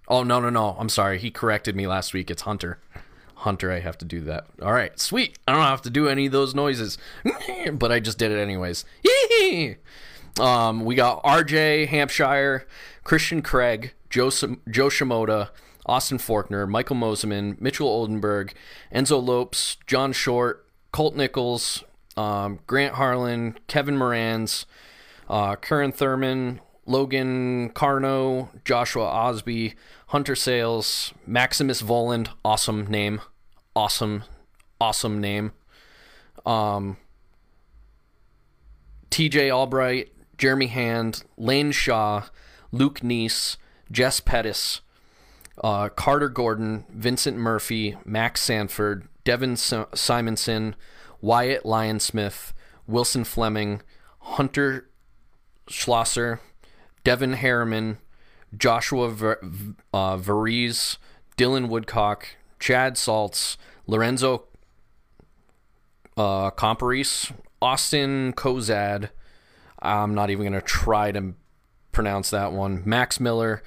oh 0.07 0.23
no 0.23 0.39
no 0.39 0.49
no! 0.49 0.75
I'm 0.79 0.89
sorry. 0.89 1.19
He 1.19 1.31
corrected 1.31 1.75
me 1.75 1.87
last 1.87 2.13
week. 2.13 2.29
It's 2.29 2.43
Hunter. 2.43 2.79
Hunter, 3.39 3.71
I 3.71 3.79
have 3.79 3.97
to 3.99 4.05
do 4.05 4.21
that. 4.21 4.47
All 4.61 4.73
right, 4.73 4.97
sweet. 4.99 5.37
I 5.47 5.51
don't 5.51 5.61
have 5.61 5.81
to 5.83 5.89
do 5.89 6.07
any 6.07 6.25
of 6.25 6.31
those 6.31 6.55
noises, 6.55 6.97
but 7.73 7.91
I 7.91 7.99
just 7.99 8.17
did 8.17 8.31
it 8.31 8.39
anyways. 8.39 8.85
Um, 10.37 10.83
we 10.83 10.95
got 10.95 11.23
RJ 11.23 11.87
Hampshire, 11.87 12.67
Christian 13.05 13.41
Craig, 13.41 13.93
Jo, 14.09 14.29
Jo 14.29 14.89
Shimoda, 14.89 15.49
Austin 15.85 16.17
Forkner, 16.17 16.67
Michael 16.67 16.95
Mosiman, 16.95 17.59
Mitchell 17.61 17.87
Oldenburg, 17.87 18.53
Enzo 18.93 19.23
Lopes, 19.23 19.77
John 19.85 20.13
Short, 20.13 20.67
Colt 20.91 21.15
Nichols, 21.15 21.83
um, 22.17 22.59
Grant 22.67 22.95
Harlan, 22.95 23.57
Kevin 23.67 23.97
Moranz, 23.97 24.65
uh, 25.29 25.55
Curren 25.55 25.91
Thurman, 25.91 26.61
Logan 26.85 27.69
Karnow, 27.71 28.49
Joshua 28.63 29.05
Osby, 29.05 29.75
Hunter 30.07 30.35
Sayles, 30.35 31.13
Maximus 31.25 31.81
Vohland, 31.81 32.29
awesome 32.43 32.87
name, 32.87 33.21
awesome, 33.75 34.23
awesome 34.79 35.19
name. 35.19 35.51
Um, 36.45 36.97
TJ 39.09 39.51
Albright, 39.53 40.11
Jeremy 40.37 40.67
Hand, 40.67 41.23
Lane 41.37 41.71
Shaw, 41.71 42.25
Luke 42.71 42.99
Neese, 42.99 43.57
Jess 43.91 44.19
Pettis, 44.19 44.81
uh, 45.63 45.89
Carter 45.89 46.29
Gordon, 46.29 46.85
Vincent 46.89 47.37
Murphy, 47.37 47.95
Max 48.05 48.41
Sanford, 48.41 49.07
Devin 49.23 49.55
Simonson, 49.55 50.75
Wyatt 51.21 51.63
Lyonsmith, 51.63 52.53
Wilson 52.87 53.23
Fleming, 53.23 53.81
Hunter 54.19 54.89
Schlosser, 55.67 56.39
Devin 57.03 57.33
Harriman, 57.33 57.97
Joshua 58.55 59.09
Ver- 59.09 59.39
uh, 59.93 60.17
Varize, 60.17 60.97
Dylan 61.37 61.67
Woodcock, 61.67 62.27
Chad 62.59 62.97
Saultz, 62.97 63.57
Lorenzo 63.87 64.45
uh, 66.17 66.51
Austin 67.61 68.33
Cozadd. 68.33 69.09
I'm 69.79 70.13
not 70.13 70.29
even 70.29 70.43
going 70.43 70.53
to 70.53 70.61
try 70.61 71.11
to 71.11 71.33
pronounce 71.91 72.29
that 72.29 72.51
one. 72.51 72.81
Max 72.85 73.19
Miller, 73.19 73.61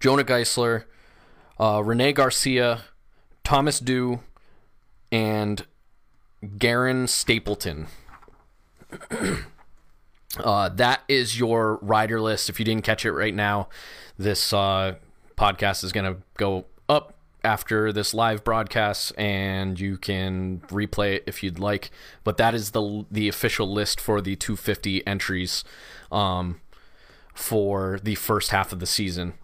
Jonah 0.00 0.24
Geistler, 0.24 0.84
uh, 1.58 1.82
Renee 1.84 2.12
Garcia, 2.12 2.82
Thomas 3.42 3.80
Dew, 3.80 4.20
and 5.12 5.66
Garen 6.58 7.06
Stapleton. 7.06 7.86
uh, 10.38 10.68
that 10.70 11.02
is 11.08 11.38
your 11.38 11.78
rider 11.82 12.20
list. 12.20 12.48
If 12.48 12.58
you 12.58 12.64
didn't 12.64 12.84
catch 12.84 13.04
it 13.04 13.12
right 13.12 13.34
now, 13.34 13.68
this 14.18 14.52
uh, 14.52 14.94
podcast 15.36 15.84
is 15.84 15.92
going 15.92 16.12
to 16.12 16.20
go 16.36 16.66
up 16.88 17.14
after 17.42 17.92
this 17.92 18.14
live 18.14 18.42
broadcast 18.42 19.12
and 19.18 19.78
you 19.78 19.98
can 19.98 20.60
replay 20.68 21.16
it 21.16 21.24
if 21.26 21.42
you'd 21.42 21.58
like 21.58 21.90
but 22.24 22.38
that 22.38 22.54
is 22.54 22.70
the 22.70 23.04
the 23.10 23.28
official 23.28 23.70
list 23.70 24.00
for 24.00 24.22
the 24.22 24.34
250 24.34 25.06
entries 25.06 25.62
um, 26.10 26.58
for 27.34 28.00
the 28.02 28.14
first 28.14 28.50
half 28.50 28.72
of 28.72 28.80
the 28.80 28.86
season 28.86 29.34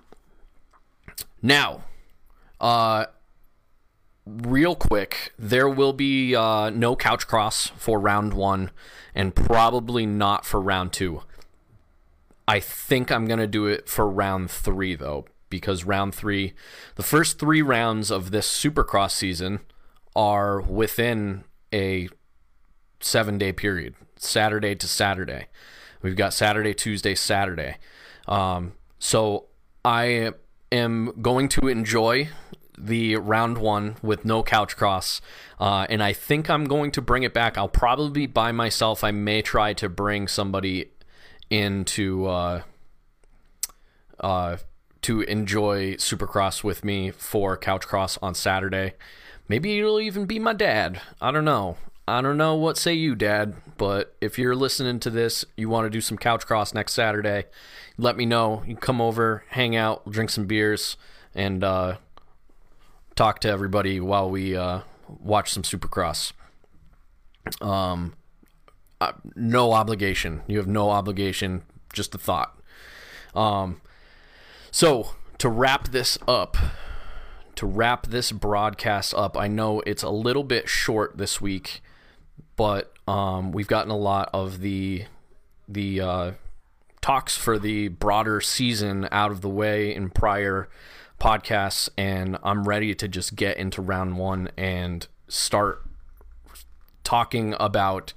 now 1.43 1.85
uh, 2.61 3.07
real 4.27 4.75
quick, 4.75 5.33
there 5.39 5.69
will 5.69 5.93
be 5.93 6.35
uh, 6.35 6.71
no 6.71 6.97
couch 6.97 7.27
cross 7.27 7.69
for 7.77 7.99
round 7.99 8.35
one, 8.35 8.71
and 9.15 9.35
probably 9.35 10.07
not 10.07 10.45
for 10.45 10.61
round 10.61 10.93
two. 10.93 11.23
I 12.47 12.61
think 12.61 13.11
I'm 13.11 13.27
gonna 13.27 13.47
do 13.47 13.67
it 13.67 13.89
for 13.89 14.09
round 14.09 14.51
three 14.51 14.95
though, 14.95 15.27
because 15.49 15.85
round 15.85 16.15
three, 16.15 16.53
the 16.97 17.03
first 17.03 17.39
three 17.39 17.63
rounds 17.63 18.11
of 18.11 18.31
this 18.31 18.49
Supercross 18.49 19.13
season 19.13 19.61
are 20.17 20.61
within 20.61 21.45
a 21.73 22.09
seven 23.01 23.39
day 23.39 23.53
period, 23.53 23.95
Saturday 24.17 24.75
to 24.75 24.87
Saturday. 24.87 25.47
We've 26.03 26.17
got 26.17 26.35
Saturday, 26.35 26.75
Tuesday, 26.75 27.15
Saturday. 27.15 27.77
Um, 28.27 28.73
so 28.99 29.47
I 29.85 30.33
am 30.73 31.13
going 31.21 31.49
to 31.51 31.69
enjoy 31.69 32.29
the 32.79 33.17
round 33.17 33.59
one 33.59 33.97
with 34.03 34.25
no 34.25 34.43
couch 34.43 34.77
cross, 34.77 35.21
uh, 35.59 35.87
and 35.89 36.03
I 36.03 36.13
think 36.13 36.49
I'm 36.49 36.65
going 36.65 36.91
to 36.93 37.03
bring 37.03 37.23
it 37.23 37.35
back. 37.35 37.59
I'll 37.59 37.69
probably 37.69 38.23
be 38.23 38.27
by 38.27 38.53
myself. 38.53 39.05
I 39.05 39.11
may 39.11 39.43
try 39.43 39.75
to 39.75 39.89
bring 39.89 40.29
somebody 40.29 40.91
into 41.51 42.27
uh, 42.27 42.63
uh, 44.19 44.57
to 45.03 45.21
enjoy 45.23 45.95
Supercross 45.95 46.63
with 46.65 46.85
me 46.85 47.11
for 47.11 47.57
couch 47.57 47.87
cross 47.87 48.19
on 48.19 48.35
Saturday. 48.35 48.95
Maybe 49.49 49.79
it'll 49.79 50.01
even 50.01 50.27
be 50.27 50.39
my 50.39 50.53
dad. 50.53 51.01
I 51.21 51.33
don't 51.33 51.45
know. 51.45 51.77
I 52.07 52.23
don't 52.23 52.37
know 52.37 52.57
what 52.57 52.77
say 52.77 52.95
you, 52.95 53.15
Dad, 53.15 53.55
but 53.77 54.17
if 54.21 54.37
you're 54.37 54.57
listening 54.57 54.99
to 55.01 55.11
this, 55.11 55.45
you 55.57 55.69
want 55.69 55.87
to 55.87 55.91
do 55.91 56.01
some 56.01 56.19
couch 56.19 56.45
cross 56.45 56.75
next 56.75 56.93
Saturday, 56.93 57.45
let 58.01 58.17
me 58.17 58.27
know. 58.27 58.63
You 58.67 58.77
come 58.77 59.01
over, 59.01 59.45
hang 59.49 59.77
out, 59.77 60.09
drink 60.11 60.31
some 60.31 60.47
beers, 60.47 60.97
and 61.35 61.63
uh, 61.63 61.97
talk 63.15 63.41
to 63.41 63.49
everybody 63.49 64.01
while 64.01 64.31
we 64.31 64.57
uh, 64.57 64.81
watch 65.09 65.53
some 65.53 65.63
Supercross. 65.63 66.33
Um, 67.61 68.15
uh, 69.01 69.13
no 69.35 69.73
obligation. 69.73 70.43
You 70.47 70.59
have 70.59 70.67
no 70.67 70.91
obligation. 70.91 71.63
Just 71.93 72.15
a 72.15 72.19
thought. 72.19 72.59
Um, 73.35 73.81
so 74.71 75.15
to 75.39 75.49
wrap 75.49 75.89
this 75.89 76.19
up, 76.29 76.57
to 77.57 77.67
wrap 77.67 78.07
this 78.07 78.33
broadcast 78.33 79.15
up, 79.15 79.37
I 79.37 79.49
know 79.49 79.81
it's 79.81 80.03
a 80.03 80.11
little 80.11 80.45
bit 80.45 80.69
short 80.69 81.19
this 81.19 81.41
week 81.41 81.83
but 82.61 82.93
um, 83.09 83.53
we've 83.53 83.67
gotten 83.67 83.91
a 83.91 83.97
lot 83.97 84.29
of 84.35 84.61
the 84.61 85.07
the 85.67 85.99
uh, 85.99 86.33
talks 87.01 87.37
for 87.37 87.59
the 87.59 87.89
broader 87.89 88.41
season 88.41 89.09
out 89.11 89.31
of 89.31 89.41
the 89.41 89.49
way 89.49 89.95
in 89.95 90.11
prior 90.11 90.69
podcasts, 91.21 91.89
and 91.97 92.39
I'm 92.43 92.67
ready 92.67 92.95
to 92.95 93.09
just 93.09 93.37
get 93.37 93.57
into 93.57 93.83
round 93.83 94.17
one 94.17 94.51
and 94.57 95.07
start 95.29 95.85
talking 97.05 97.55
about 97.59 98.13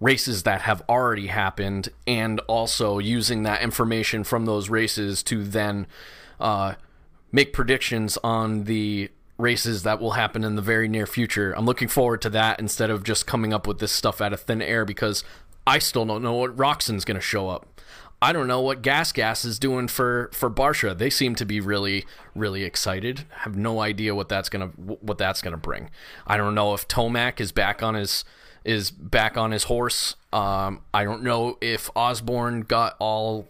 races 0.00 0.44
that 0.44 0.62
have 0.62 0.82
already 0.88 1.26
happened 1.26 1.88
and 2.06 2.40
also 2.40 2.98
using 2.98 3.42
that 3.42 3.62
information 3.62 4.24
from 4.24 4.46
those 4.46 4.68
races 4.68 5.22
to 5.24 5.42
then 5.44 5.86
uh, 6.38 6.74
make 7.32 7.52
predictions 7.52 8.16
on 8.22 8.64
the 8.64 9.10
races 9.38 9.82
that 9.84 10.00
will 10.00 10.12
happen 10.12 10.44
in 10.44 10.56
the 10.56 10.62
very 10.62 10.88
near 10.88 11.06
future. 11.06 11.52
I'm 11.56 11.66
looking 11.66 11.88
forward 11.88 12.22
to 12.22 12.30
that 12.30 12.58
instead 12.60 12.90
of 12.90 13.04
just 13.04 13.26
coming 13.26 13.52
up 13.52 13.66
with 13.66 13.78
this 13.78 13.92
stuff 13.92 14.20
out 14.20 14.32
of 14.32 14.40
thin 14.40 14.62
air 14.62 14.84
because 14.84 15.24
I 15.66 15.78
still 15.78 16.04
don't 16.04 16.22
know 16.22 16.34
what 16.34 16.56
Roczen's 16.56 17.04
going 17.04 17.16
to 17.16 17.20
show 17.20 17.48
up. 17.48 17.66
I 18.20 18.32
don't 18.32 18.48
know 18.48 18.60
what 18.60 18.82
Gas 18.82 19.12
Gas 19.12 19.44
is 19.44 19.58
doing 19.58 19.88
for 19.88 20.30
for 20.32 20.50
Barcia. 20.50 20.96
They 20.96 21.10
seem 21.10 21.34
to 21.36 21.44
be 21.44 21.60
really 21.60 22.04
really 22.34 22.64
excited. 22.64 23.24
Have 23.30 23.56
no 23.56 23.80
idea 23.80 24.14
what 24.14 24.28
that's 24.28 24.48
gonna 24.48 24.68
what 24.76 25.18
that's 25.18 25.40
gonna 25.40 25.56
bring. 25.56 25.90
I 26.26 26.36
don't 26.36 26.54
know 26.54 26.74
if 26.74 26.88
Tomac 26.88 27.40
is 27.40 27.52
back 27.52 27.82
on 27.82 27.94
his 27.94 28.24
is 28.64 28.90
back 28.90 29.36
on 29.36 29.52
his 29.52 29.64
horse. 29.64 30.16
Um, 30.32 30.82
I 30.92 31.04
don't 31.04 31.22
know 31.22 31.58
if 31.60 31.90
Osborne 31.94 32.62
got 32.62 32.96
all 32.98 33.48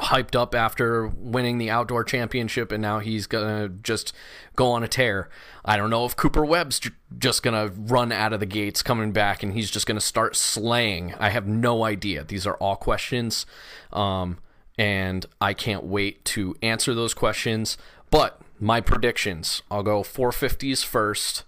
hyped 0.00 0.34
up 0.34 0.54
after 0.54 1.08
winning 1.08 1.58
the 1.58 1.70
outdoor 1.70 2.04
championship 2.04 2.72
and 2.72 2.82
now 2.82 2.98
he's 2.98 3.26
gonna 3.26 3.68
just 3.68 4.12
go 4.56 4.70
on 4.70 4.82
a 4.82 4.88
tear. 4.88 5.28
I 5.64 5.76
don't 5.76 5.90
know 5.90 6.04
if 6.04 6.16
cooper 6.16 6.44
webb's 6.44 6.80
just 7.18 7.42
gonna 7.42 7.70
run 7.76 8.10
out 8.12 8.32
of 8.32 8.40
the 8.40 8.46
gates 8.46 8.82
coming 8.82 9.12
back 9.12 9.42
and 9.42 9.52
he's 9.52 9.70
just 9.70 9.86
gonna 9.86 10.00
start 10.00 10.36
slaying. 10.36 11.14
I 11.18 11.30
have 11.30 11.46
no 11.46 11.84
idea. 11.84 12.24
These 12.24 12.46
are 12.46 12.54
all 12.54 12.76
questions 12.76 13.46
um, 13.92 14.38
and 14.78 15.26
i 15.40 15.52
can't 15.52 15.84
wait 15.84 16.24
to 16.24 16.56
answer 16.62 16.94
those 16.94 17.14
questions. 17.14 17.76
But 18.10 18.40
my 18.58 18.80
predictions 18.80 19.62
i'll 19.70 19.82
go 19.82 20.02
450s 20.02 20.84
first 20.84 21.44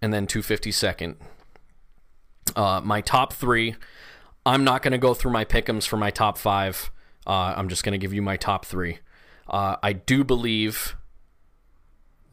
and 0.00 0.12
then 0.12 0.26
250 0.26 0.70
second. 0.70 1.16
Uh, 2.54 2.80
my 2.84 3.00
top 3.00 3.32
three 3.32 3.74
i'm 4.46 4.64
not 4.64 4.82
gonna 4.82 4.98
go 4.98 5.14
through 5.14 5.32
my 5.32 5.44
pickums 5.44 5.86
for 5.86 5.96
my 5.96 6.10
top 6.10 6.36
five 6.36 6.90
uh, 7.26 7.54
I'm 7.56 7.68
just 7.68 7.84
going 7.84 7.92
to 7.92 7.98
give 7.98 8.12
you 8.12 8.22
my 8.22 8.36
top 8.36 8.64
three. 8.64 8.98
Uh, 9.48 9.76
I 9.82 9.92
do 9.92 10.24
believe 10.24 10.96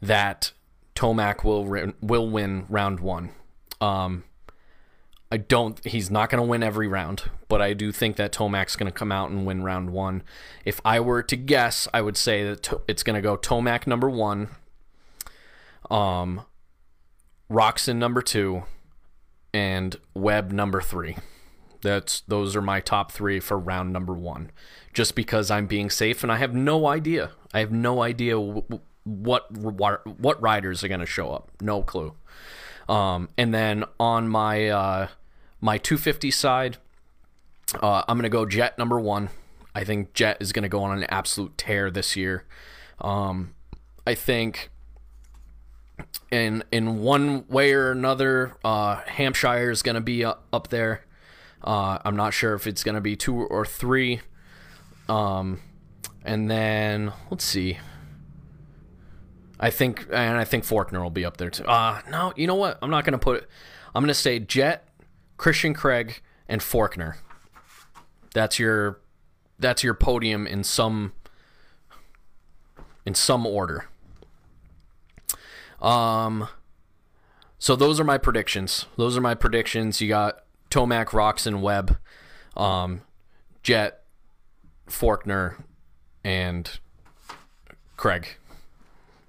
that 0.00 0.52
Tomac 0.94 1.44
will 1.44 1.92
will 2.00 2.28
win 2.28 2.66
round 2.68 3.00
one. 3.00 3.30
Um, 3.80 4.24
I 5.30 5.38
don't. 5.38 5.82
He's 5.86 6.10
not 6.10 6.28
going 6.28 6.42
to 6.42 6.48
win 6.48 6.62
every 6.62 6.86
round, 6.86 7.30
but 7.48 7.62
I 7.62 7.72
do 7.72 7.90
think 7.92 8.16
that 8.16 8.32
Tomac's 8.32 8.76
going 8.76 8.90
to 8.90 8.96
come 8.96 9.10
out 9.10 9.30
and 9.30 9.46
win 9.46 9.62
round 9.62 9.90
one. 9.90 10.22
If 10.64 10.80
I 10.84 11.00
were 11.00 11.22
to 11.22 11.36
guess, 11.36 11.88
I 11.94 12.02
would 12.02 12.16
say 12.16 12.44
that 12.44 12.62
to, 12.64 12.82
it's 12.86 13.02
going 13.02 13.14
to 13.14 13.22
go 13.22 13.36
Tomac 13.36 13.86
number 13.86 14.10
one, 14.10 14.48
um, 15.90 16.42
Roczen 17.50 17.96
number 17.96 18.20
two, 18.20 18.64
and 19.54 19.96
Webb 20.14 20.52
number 20.52 20.82
three. 20.82 21.16
That's 21.82 22.20
those 22.22 22.56
are 22.56 22.62
my 22.62 22.80
top 22.80 23.12
three 23.12 23.40
for 23.40 23.58
round 23.58 23.92
number 23.92 24.14
one 24.14 24.50
just 24.92 25.14
because 25.14 25.50
I'm 25.50 25.66
being 25.66 25.90
safe 25.90 26.22
and 26.22 26.30
I 26.30 26.36
have 26.36 26.54
no 26.54 26.86
idea. 26.86 27.32
I 27.52 27.60
have 27.60 27.72
no 27.72 28.02
idea 28.02 28.38
what 28.38 29.50
what, 29.52 30.06
what 30.06 30.40
riders 30.40 30.84
are 30.84 30.88
going 30.88 31.00
to 31.00 31.06
show 31.06 31.32
up. 31.32 31.50
No 31.60 31.82
clue. 31.82 32.14
Um, 32.88 33.28
and 33.38 33.54
then 33.54 33.84
on 33.98 34.28
my 34.28 34.68
uh, 34.68 35.08
my 35.60 35.78
250 35.78 36.30
side, 36.30 36.78
uh, 37.80 38.02
I'm 38.08 38.16
going 38.16 38.24
to 38.24 38.28
go 38.28 38.46
Jett 38.46 38.78
number 38.78 39.00
one. 39.00 39.30
I 39.74 39.84
think 39.84 40.12
Jett 40.12 40.36
is 40.40 40.52
going 40.52 40.64
to 40.64 40.68
go 40.68 40.82
on 40.82 40.96
an 40.98 41.04
absolute 41.04 41.56
tear 41.56 41.90
this 41.90 42.16
year. 42.16 42.44
Um, 43.00 43.54
I 44.06 44.14
think 44.14 44.70
in 46.30 46.64
in 46.70 47.00
one 47.00 47.46
way 47.48 47.72
or 47.72 47.90
another, 47.90 48.56
uh, 48.64 48.96
Hampshire 49.06 49.70
is 49.70 49.82
going 49.82 49.94
to 49.94 50.00
be 50.00 50.24
uh, 50.24 50.34
up 50.52 50.68
there. 50.68 51.04
Uh, 51.62 51.98
I'm 52.04 52.16
not 52.16 52.34
sure 52.34 52.54
if 52.54 52.66
it's 52.66 52.82
going 52.82 52.96
to 52.96 53.00
be 53.00 53.16
two 53.16 53.36
or 53.36 53.64
three. 53.64 54.20
Um, 55.08 55.60
and 56.24 56.50
then 56.50 57.12
let's 57.30 57.44
see. 57.44 57.78
I 59.60 59.70
think, 59.70 60.06
and 60.10 60.36
I 60.36 60.44
think 60.44 60.64
Forkner 60.64 61.00
will 61.02 61.10
be 61.10 61.24
up 61.24 61.36
there 61.36 61.50
too. 61.50 61.64
Uh, 61.64 62.00
no, 62.10 62.32
you 62.36 62.46
know 62.46 62.56
what? 62.56 62.78
I'm 62.82 62.90
not 62.90 63.04
going 63.04 63.12
to 63.12 63.18
put. 63.18 63.48
I'm 63.94 64.02
going 64.02 64.08
to 64.08 64.14
say 64.14 64.38
Jett, 64.40 64.88
Christian 65.36 65.72
Craig, 65.74 66.20
and 66.48 66.60
Forkner. 66.60 67.16
That's 68.34 68.58
your, 68.58 69.00
that's 69.58 69.84
your 69.84 69.94
podium 69.94 70.46
in 70.46 70.64
some, 70.64 71.12
in 73.06 73.14
some 73.14 73.46
order. 73.46 73.86
Um, 75.80 76.48
so 77.58 77.76
those 77.76 78.00
are 78.00 78.04
my 78.04 78.18
predictions. 78.18 78.86
Those 78.96 79.16
are 79.16 79.20
my 79.20 79.34
predictions. 79.34 80.00
You 80.00 80.08
got 80.08 80.42
Tomac, 80.72 81.08
Roczen, 81.08 81.60
Webb, 81.60 81.98
um, 82.56 83.02
Jett, 83.62 84.04
Forkner, 84.88 85.62
and 86.24 86.78
Craig. 87.98 88.36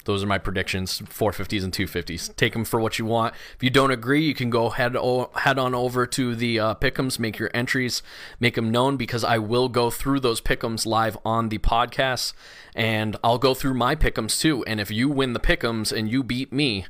Those 0.05 0.23
are 0.23 0.27
my 0.27 0.37
predictions, 0.37 1.01
450s 1.01 1.63
and 1.63 1.73
250s. 1.73 2.33
Take 2.37 2.53
them 2.53 2.63
for 2.63 2.79
what 2.79 2.97
you 2.97 3.05
want. 3.05 3.35
If 3.55 3.63
you 3.63 3.69
don't 3.69 3.91
agree, 3.91 4.25
you 4.25 4.33
can 4.33 4.49
go 4.49 4.69
head 4.69 4.95
o- 4.95 5.31
head 5.35 5.59
on 5.59 5.75
over 5.75 6.05
to 6.07 6.33
the 6.33 6.59
uh, 6.59 6.75
pickums, 6.75 7.19
make 7.19 7.39
your 7.39 7.51
entries, 7.53 8.01
make 8.39 8.55
them 8.55 8.71
known 8.71 8.95
because 8.95 9.25
I 9.25 9.37
will 9.37 9.67
go 9.67 9.89
through 9.89 10.21
those 10.21 10.39
pickums 10.39 10.85
live 10.85 11.17
on 11.25 11.49
the 11.49 11.57
podcast, 11.57 12.33
and 12.73 13.17
I'll 13.21 13.37
go 13.37 13.53
through 13.53 13.73
my 13.73 13.95
pickums 13.95 14.39
too. 14.39 14.63
And 14.65 14.79
if 14.79 14.91
you 14.91 15.09
win 15.09 15.33
the 15.33 15.39
pickums 15.41 15.91
and 15.97 16.09
you 16.09 16.23
beat 16.23 16.53
me, 16.53 16.85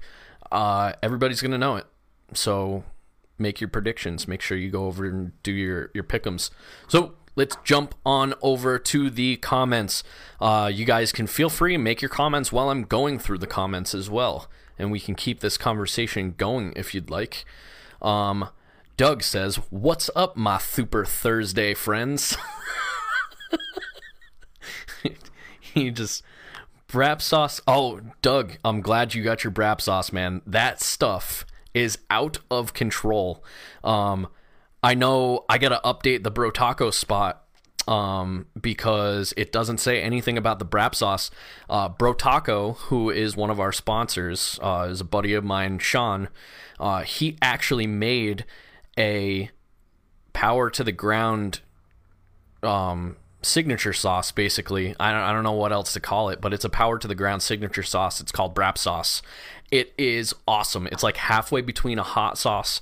uh, 0.52 0.94
everybody's 1.02 1.42
gonna 1.42 1.58
know 1.58 1.76
it. 1.76 1.86
So 2.34 2.84
make 3.44 3.62
your 3.62 3.68
predictions. 3.68 4.28
Make 4.28 4.42
sure 4.42 4.58
you 4.58 4.72
go 4.72 4.88
over 4.88 5.06
and 5.06 5.32
do 5.44 5.52
your 5.52 5.92
your 5.94 6.04
pickums. 6.04 6.50
So 6.88 7.14
let's 7.36 7.56
jump 7.64 7.94
on 8.04 8.34
over 8.42 8.80
to 8.80 9.12
the 9.12 9.36
comments. 9.38 10.04
Uh, 10.42 10.72
you 10.74 10.86
guys 10.86 11.12
can 11.12 11.28
feel 11.28 11.50
free 11.50 11.76
and 11.76 11.84
make 11.84 12.02
your 12.02 12.10
comments 12.10 12.52
while 12.52 12.72
I'm 12.72 12.86
going 12.86 13.20
through 13.20 13.38
the 13.38 13.46
comments 13.46 13.94
as 13.94 14.10
well, 14.10 14.50
and 14.80 14.92
we 14.92 15.00
can 15.00 15.14
keep 15.14 15.42
this 15.42 15.58
conversation 15.58 16.34
going 16.36 16.74
if 16.76 16.96
you'd 16.96 17.12
like. 17.12 17.46
Um, 18.02 18.50
Doug 18.98 19.22
says, 19.22 19.58
"What's 19.70 20.10
up, 20.16 20.36
my 20.36 20.58
Super 20.58 21.06
Thursday 21.06 21.76
friends?" 21.76 22.36
he 25.60 25.92
just 25.92 26.24
brap 26.88 27.22
sauce. 27.22 27.60
Oh, 27.68 28.00
Doug, 28.22 28.58
I'm 28.64 28.82
glad 28.82 29.14
you 29.14 29.24
got 29.24 29.44
your 29.44 29.52
brap 29.52 29.82
sauce, 29.82 30.12
man. 30.12 30.42
That 30.46 30.82
stuff 30.82 31.46
is 31.74 31.98
out 32.10 32.40
of 32.52 32.74
control. 32.74 33.44
Um, 33.84 34.28
I 34.82 34.96
know 34.96 35.46
I 35.50 35.58
got 35.58 35.70
to 35.70 35.82
update 35.84 36.24
the 36.24 36.32
Bro 36.32 36.52
Taco 36.52 36.92
spot 36.92 37.44
um, 37.88 38.48
because 38.60 39.34
it 39.38 39.52
doesn't 39.52 39.80
say 39.80 40.02
anything 40.02 40.38
about 40.38 40.60
the 40.60 40.66
brap 40.66 40.96
sauce. 40.96 41.32
Uh, 41.70 41.90
Bro 41.90 42.14
Taco, 42.16 42.74
who 42.74 43.10
is 43.10 43.36
one 43.36 43.50
of 43.50 43.60
our 43.60 43.72
sponsors, 43.72 44.60
uh, 44.62 44.88
is 44.90 45.02
a 45.02 45.06
buddy 45.06 45.34
of 45.34 45.44
mine, 45.44 45.80
Sean. 45.80 46.30
Uh, 46.80 47.04
he 47.04 47.38
actually 47.42 47.88
made 47.88 48.46
a 48.98 49.50
power 50.34 50.70
to 50.70 50.84
the 50.84 50.92
ground 50.92 51.62
um, 52.62 53.16
signature 53.44 53.94
sauce, 53.94 54.32
basically. 54.32 54.96
I 55.00 55.12
don't, 55.12 55.22
I 55.22 55.34
don't 55.34 55.44
know 55.44 55.52
what 55.52 55.72
else 55.72 55.94
to 55.94 56.00
call 56.00 56.30
it, 56.30 56.42
but 56.42 56.54
it's 56.54 56.66
a 56.66 56.70
power 56.70 56.98
to 56.98 57.08
the 57.08 57.16
ground 57.16 57.42
signature 57.42 57.84
sauce. 57.84 58.20
It's 58.20 58.32
called 58.32 58.56
Brap 58.56 58.78
Sauce. 58.78 59.22
It 59.72 59.94
is 59.98 60.34
awesome. 60.48 60.88
It's 60.88 61.04
like 61.04 61.18
halfway 61.18 61.62
between 61.62 62.00
a 62.00 62.04
hot 62.04 62.38
sauce 62.38 62.80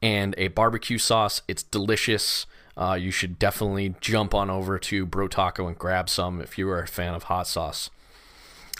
and 0.00 0.34
a 0.38 0.48
barbecue 0.48 0.98
sauce. 0.98 1.42
It's 1.46 1.62
delicious. 1.62 2.46
Uh, 2.76 2.98
you 3.00 3.10
should 3.10 3.38
definitely 3.38 3.94
jump 4.00 4.34
on 4.34 4.50
over 4.50 4.78
to 4.78 5.06
Bro 5.06 5.28
Taco 5.28 5.66
and 5.66 5.78
grab 5.78 6.08
some 6.08 6.40
if 6.40 6.58
you 6.58 6.68
are 6.70 6.80
a 6.80 6.86
fan 6.86 7.14
of 7.14 7.24
hot 7.24 7.46
sauce. 7.46 7.90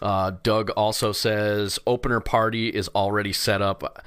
Uh, 0.01 0.33
Doug 0.43 0.71
also 0.71 1.13
says 1.13 1.79
opener 1.87 2.19
party 2.19 2.69
is 2.69 2.89
already 2.89 3.33
set 3.33 3.63
up. 3.63 4.05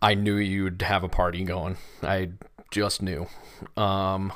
I 0.00 0.14
knew 0.14 0.34
you'd 0.34 0.82
have 0.82 1.04
a 1.04 1.08
party 1.08 1.44
going. 1.44 1.76
I 2.02 2.30
just 2.72 3.02
knew. 3.02 3.28
Um, 3.76 4.32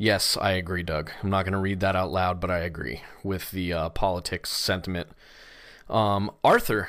yes, 0.00 0.36
I 0.40 0.52
agree, 0.52 0.82
Doug. 0.82 1.12
I'm 1.22 1.30
not 1.30 1.44
going 1.44 1.52
to 1.52 1.58
read 1.58 1.80
that 1.80 1.94
out 1.94 2.10
loud, 2.10 2.40
but 2.40 2.50
I 2.50 2.58
agree 2.58 3.02
with 3.22 3.50
the 3.52 3.72
uh, 3.72 3.88
politics 3.90 4.50
sentiment. 4.50 5.08
Um, 5.88 6.30
Arthur, 6.42 6.88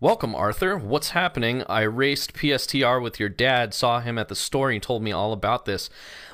welcome, 0.00 0.34
Arthur. 0.34 0.78
What's 0.78 1.10
happening? 1.10 1.62
I 1.68 1.82
raced 1.82 2.32
PSTR 2.32 3.00
with 3.02 3.20
your 3.20 3.28
dad, 3.28 3.74
saw 3.74 4.00
him 4.00 4.18
at 4.18 4.28
the 4.28 4.34
store, 4.34 4.70
and 4.70 4.74
he 4.74 4.80
told 4.80 5.02
me 5.02 5.12
all 5.12 5.32
about 5.32 5.66
this. 5.66 5.90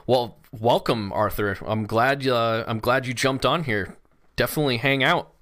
Well, 0.07 0.39
welcome, 0.53 1.13
Arthur. 1.13 1.59
I'm 1.67 1.85
glad. 1.85 2.27
Uh, 2.27 2.65
I'm 2.67 2.79
glad 2.79 3.07
you 3.07 3.13
jumped 3.13 3.45
on 3.45 3.65
here. 3.65 3.97
Definitely 4.37 4.79
hang 4.79 5.03
out. 5.03 5.33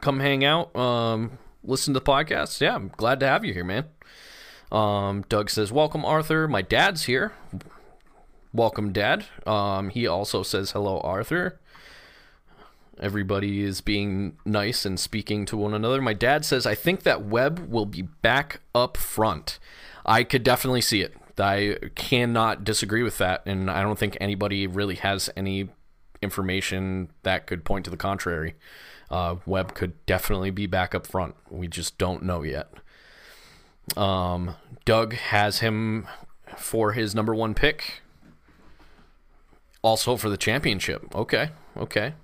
Come 0.00 0.20
hang 0.20 0.44
out. 0.44 0.74
Um, 0.74 1.38
listen 1.62 1.92
to 1.92 2.00
the 2.00 2.06
podcast. 2.06 2.60
Yeah, 2.60 2.74
I'm 2.74 2.90
glad 2.96 3.20
to 3.20 3.26
have 3.26 3.44
you 3.44 3.52
here, 3.52 3.64
man. 3.64 3.84
Um, 4.70 5.24
Doug 5.28 5.50
says, 5.50 5.70
"Welcome, 5.70 6.04
Arthur. 6.04 6.48
My 6.48 6.62
dad's 6.62 7.04
here. 7.04 7.32
Welcome, 8.52 8.92
Dad." 8.92 9.26
Um, 9.46 9.90
he 9.90 10.06
also 10.06 10.42
says, 10.42 10.72
"Hello, 10.72 11.00
Arthur." 11.00 11.58
Everybody 13.00 13.62
is 13.62 13.80
being 13.80 14.36
nice 14.44 14.84
and 14.84 15.00
speaking 15.00 15.44
to 15.46 15.56
one 15.56 15.74
another. 15.74 16.00
My 16.00 16.14
dad 16.14 16.44
says, 16.44 16.66
"I 16.66 16.74
think 16.74 17.02
that 17.02 17.24
Webb 17.24 17.70
will 17.70 17.86
be 17.86 18.02
back 18.02 18.60
up 18.74 18.96
front." 18.96 19.58
I 20.04 20.24
could 20.24 20.42
definitely 20.42 20.80
see 20.80 21.00
it. 21.00 21.16
I 21.38 21.78
cannot 21.94 22.64
disagree 22.64 23.02
with 23.02 23.18
that, 23.18 23.42
and 23.46 23.70
I 23.70 23.82
don't 23.82 23.98
think 23.98 24.16
anybody 24.20 24.66
really 24.66 24.96
has 24.96 25.30
any 25.36 25.70
information 26.20 27.10
that 27.22 27.46
could 27.46 27.64
point 27.64 27.84
to 27.86 27.90
the 27.90 27.96
contrary. 27.96 28.54
Uh, 29.10 29.36
Webb 29.46 29.74
could 29.74 30.04
definitely 30.06 30.50
be 30.50 30.66
back 30.66 30.94
up 30.94 31.06
front. 31.06 31.34
We 31.50 31.68
just 31.68 31.98
don't 31.98 32.22
know 32.22 32.42
yet. 32.42 32.68
Um, 33.96 34.54
Doug 34.84 35.14
has 35.14 35.58
him 35.60 36.06
for 36.56 36.92
his 36.92 37.14
number 37.14 37.34
one 37.34 37.54
pick. 37.54 38.01
Also 39.82 40.16
for 40.16 40.28
the 40.30 40.36
championship. 40.36 41.14
Okay, 41.14 41.50
okay. 41.76 42.14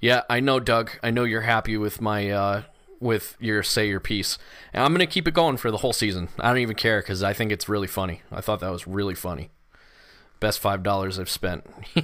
Yeah, 0.00 0.22
I 0.30 0.40
know, 0.40 0.60
Doug. 0.60 0.92
I 1.02 1.10
know 1.10 1.24
you're 1.24 1.40
happy 1.42 1.76
with 1.76 2.00
my 2.00 2.30
uh, 2.30 2.62
with 3.00 3.36
your 3.40 3.62
say 3.62 3.88
your 3.88 4.00
piece, 4.00 4.38
and 4.72 4.84
I'm 4.84 4.92
gonna 4.92 5.06
keep 5.06 5.26
it 5.26 5.34
going 5.34 5.56
for 5.56 5.70
the 5.70 5.78
whole 5.78 5.92
season. 5.92 6.28
I 6.38 6.48
don't 6.48 6.58
even 6.58 6.76
care 6.76 7.00
because 7.00 7.22
I 7.22 7.32
think 7.32 7.50
it's 7.50 7.68
really 7.68 7.86
funny. 7.86 8.22
I 8.30 8.40
thought 8.40 8.60
that 8.60 8.70
was 8.70 8.86
really 8.86 9.14
funny. 9.14 9.50
Best 10.38 10.60
five 10.60 10.82
dollars 10.82 11.18
I've 11.18 11.30
spent. 11.30 11.66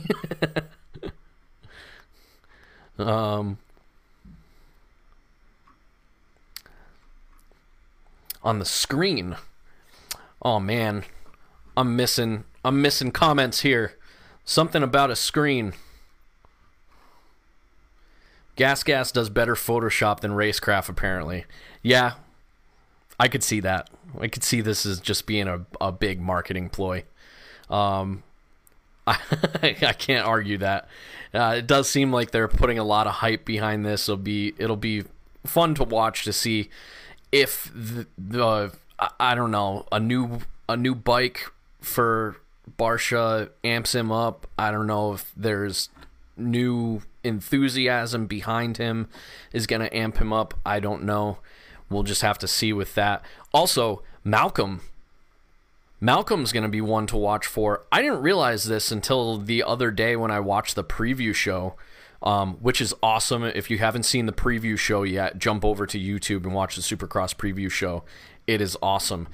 um, 2.99 3.59
on 8.43 8.59
the 8.59 8.65
screen. 8.65 9.37
Oh 10.41 10.59
man, 10.59 11.05
I'm 11.77 11.95
missing. 11.95 12.45
I'm 12.65 12.81
missing 12.83 13.11
comments 13.13 13.61
here. 13.61 13.97
Something 14.45 14.83
about 14.83 15.11
a 15.11 15.17
screen. 15.17 15.75
Gas 18.57 18.83
Gas 18.83 19.13
does 19.13 19.31
better 19.31 19.55
Photoshop 19.55 20.21
than 20.21 20.33
Racecraft, 20.33 20.89
apparently. 20.89 21.47
Yeah, 21.83 22.15
I 23.19 23.29
could 23.29 23.43
see 23.43 23.61
that. 23.61 23.89
I 24.21 24.29
could 24.29 24.45
see 24.45 24.61
this 24.61 24.85
as 24.85 25.01
just 25.01 25.27
being 25.27 25.49
a, 25.49 25.65
a 25.81 25.91
big 25.91 26.21
marketing 26.21 26.69
ploy. 26.69 27.05
Um, 27.71 28.23
I, 29.07 29.19
I 29.63 29.93
can't 29.93 30.27
argue 30.27 30.59
that. 30.59 30.89
Uh, 31.33 31.55
it 31.59 31.67
does 31.67 31.89
seem 31.89 32.13
like 32.13 32.31
they're 32.31 32.49
putting 32.49 32.79
a 32.79 32.85
lot 32.85 33.07
of 33.07 33.15
hype 33.15 33.45
behind 33.45 33.87
this. 33.87 34.09
It'll 34.09 34.17
be 34.17 34.55
it'll 34.59 34.77
be 34.77 35.05
fun 35.47 35.75
to 35.77 35.85
watch 35.85 36.25
to 36.25 36.33
see 36.33 36.69
if 37.33 37.71
the, 37.75 38.07
the 38.19 38.73
I, 38.99 39.11
I 39.19 39.35
don't 39.35 39.51
know 39.51 39.87
a 39.91 39.99
new 39.99 40.41
a 40.69 40.77
new 40.77 40.95
bike 40.95 41.51
for 41.81 42.37
Barcia 42.79 43.51
amps 43.65 43.95
him 43.95 44.11
up. 44.13 44.47
I 44.59 44.71
don't 44.71 44.87
know 44.87 45.15
if 45.15 45.33
there's 45.37 45.89
new 46.37 47.03
enthusiasm 47.25 48.27
behind 48.27 48.79
him 48.79 49.09
is 49.53 49.67
going 49.67 49.81
to 49.83 49.97
amp 49.97 50.19
him 50.19 50.33
up. 50.33 50.55
I 50.65 50.81
don't 50.81 51.05
know. 51.05 51.39
We'll 51.91 52.03
just 52.03 52.23
have 52.23 52.39
to 52.39 52.49
see 52.49 52.73
with 52.73 52.95
that. 52.95 53.23
Also, 53.53 54.03
Malcolm. 54.25 54.81
Malcolm's 56.01 56.53
going 56.53 56.65
to 56.65 56.69
be 56.69 56.81
one 56.81 57.07
to 57.09 57.17
watch 57.17 57.47
for. 57.47 57.85
I 57.93 58.03
didn't 58.03 58.23
realize 58.23 58.65
this 58.65 58.91
until 58.91 59.39
the 59.39 59.63
other 59.63 59.91
day 59.91 60.17
when 60.17 60.33
I 60.33 60.41
watched 60.41 60.75
the 60.75 60.83
preview 60.83 61.33
show, 61.33 61.75
um, 62.23 62.55
which 62.55 62.81
is 62.81 62.93
awesome. 63.03 63.45
If 63.45 63.71
you 63.71 63.79
haven't 63.79 64.03
seen 64.03 64.27
the 64.27 64.33
preview 64.33 64.77
show 64.77 65.05
yet, 65.05 65.39
jump 65.39 65.65
over 65.65 65.87
to 65.87 66.01
YouTube 66.01 66.45
and 66.45 66.55
watch 66.55 66.75
the 66.75 66.83
Supercross 66.83 67.37
preview 67.37 67.71
show. 67.71 68.03
It 68.49 68.61
is 68.61 68.77
awesome. 68.83 69.29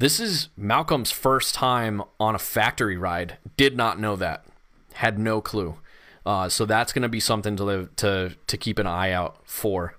This 0.00 0.18
is 0.18 0.48
Malcolm's 0.56 1.10
first 1.10 1.54
time 1.54 2.02
on 2.18 2.34
a 2.34 2.38
factory 2.38 2.96
ride. 2.96 3.36
Did 3.58 3.76
not 3.76 4.00
know 4.00 4.16
that. 4.16 4.46
Had 4.94 5.18
no 5.18 5.42
clue. 5.42 5.76
Uh, 6.24 6.48
so 6.48 6.64
that's 6.64 6.94
going 6.94 7.02
to 7.02 7.08
be 7.10 7.20
something 7.20 7.54
to 7.56 7.64
live 7.64 7.94
to 7.96 8.34
to 8.46 8.56
keep 8.56 8.78
an 8.78 8.86
eye 8.86 9.12
out 9.12 9.36
for. 9.44 9.96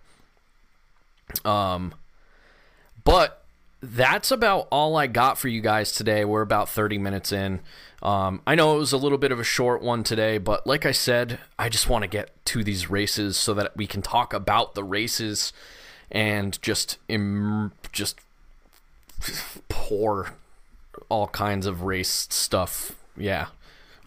Um, 1.46 1.94
but 3.04 3.46
that's 3.80 4.32
about 4.32 4.68
all 4.72 4.96
I 4.96 5.06
got 5.06 5.38
for 5.38 5.50
you 5.50 5.62
guys 5.62 5.92
today. 5.92 6.26
We're 6.26 6.42
about 6.42 6.68
30 6.68 6.98
minutes 6.98 7.32
in. 7.32 7.60
Um, 8.02 8.42
I 8.48 8.56
know 8.56 8.76
it 8.76 8.80
was 8.80 8.94
a 8.94 8.98
little 8.98 9.20
bit 9.20 9.32
of 9.32 9.40
a 9.40 9.44
short 9.44 9.84
one 9.84 10.02
today, 10.02 10.40
but 10.40 10.66
like 10.66 10.88
I 10.88 10.94
said, 10.94 11.38
I 11.60 11.70
just 11.70 11.90
want 11.90 12.02
to 12.02 12.08
get 12.08 12.44
to 12.46 12.64
these 12.64 12.90
races 12.90 13.38
so 13.38 13.54
that 13.54 13.78
we 13.78 13.86
can 13.86 14.02
talk 14.02 14.34
about 14.34 14.74
the 14.74 14.84
races 14.84 15.54
and 16.10 16.60
just 16.64 16.98
Im- 17.08 17.74
just 17.92 18.20
pour 19.70 20.32
all 21.10 21.28
kinds 21.28 21.66
of 21.66 21.84
race 21.84 22.28
stuff. 22.30 22.94
Yeah, 23.18 23.48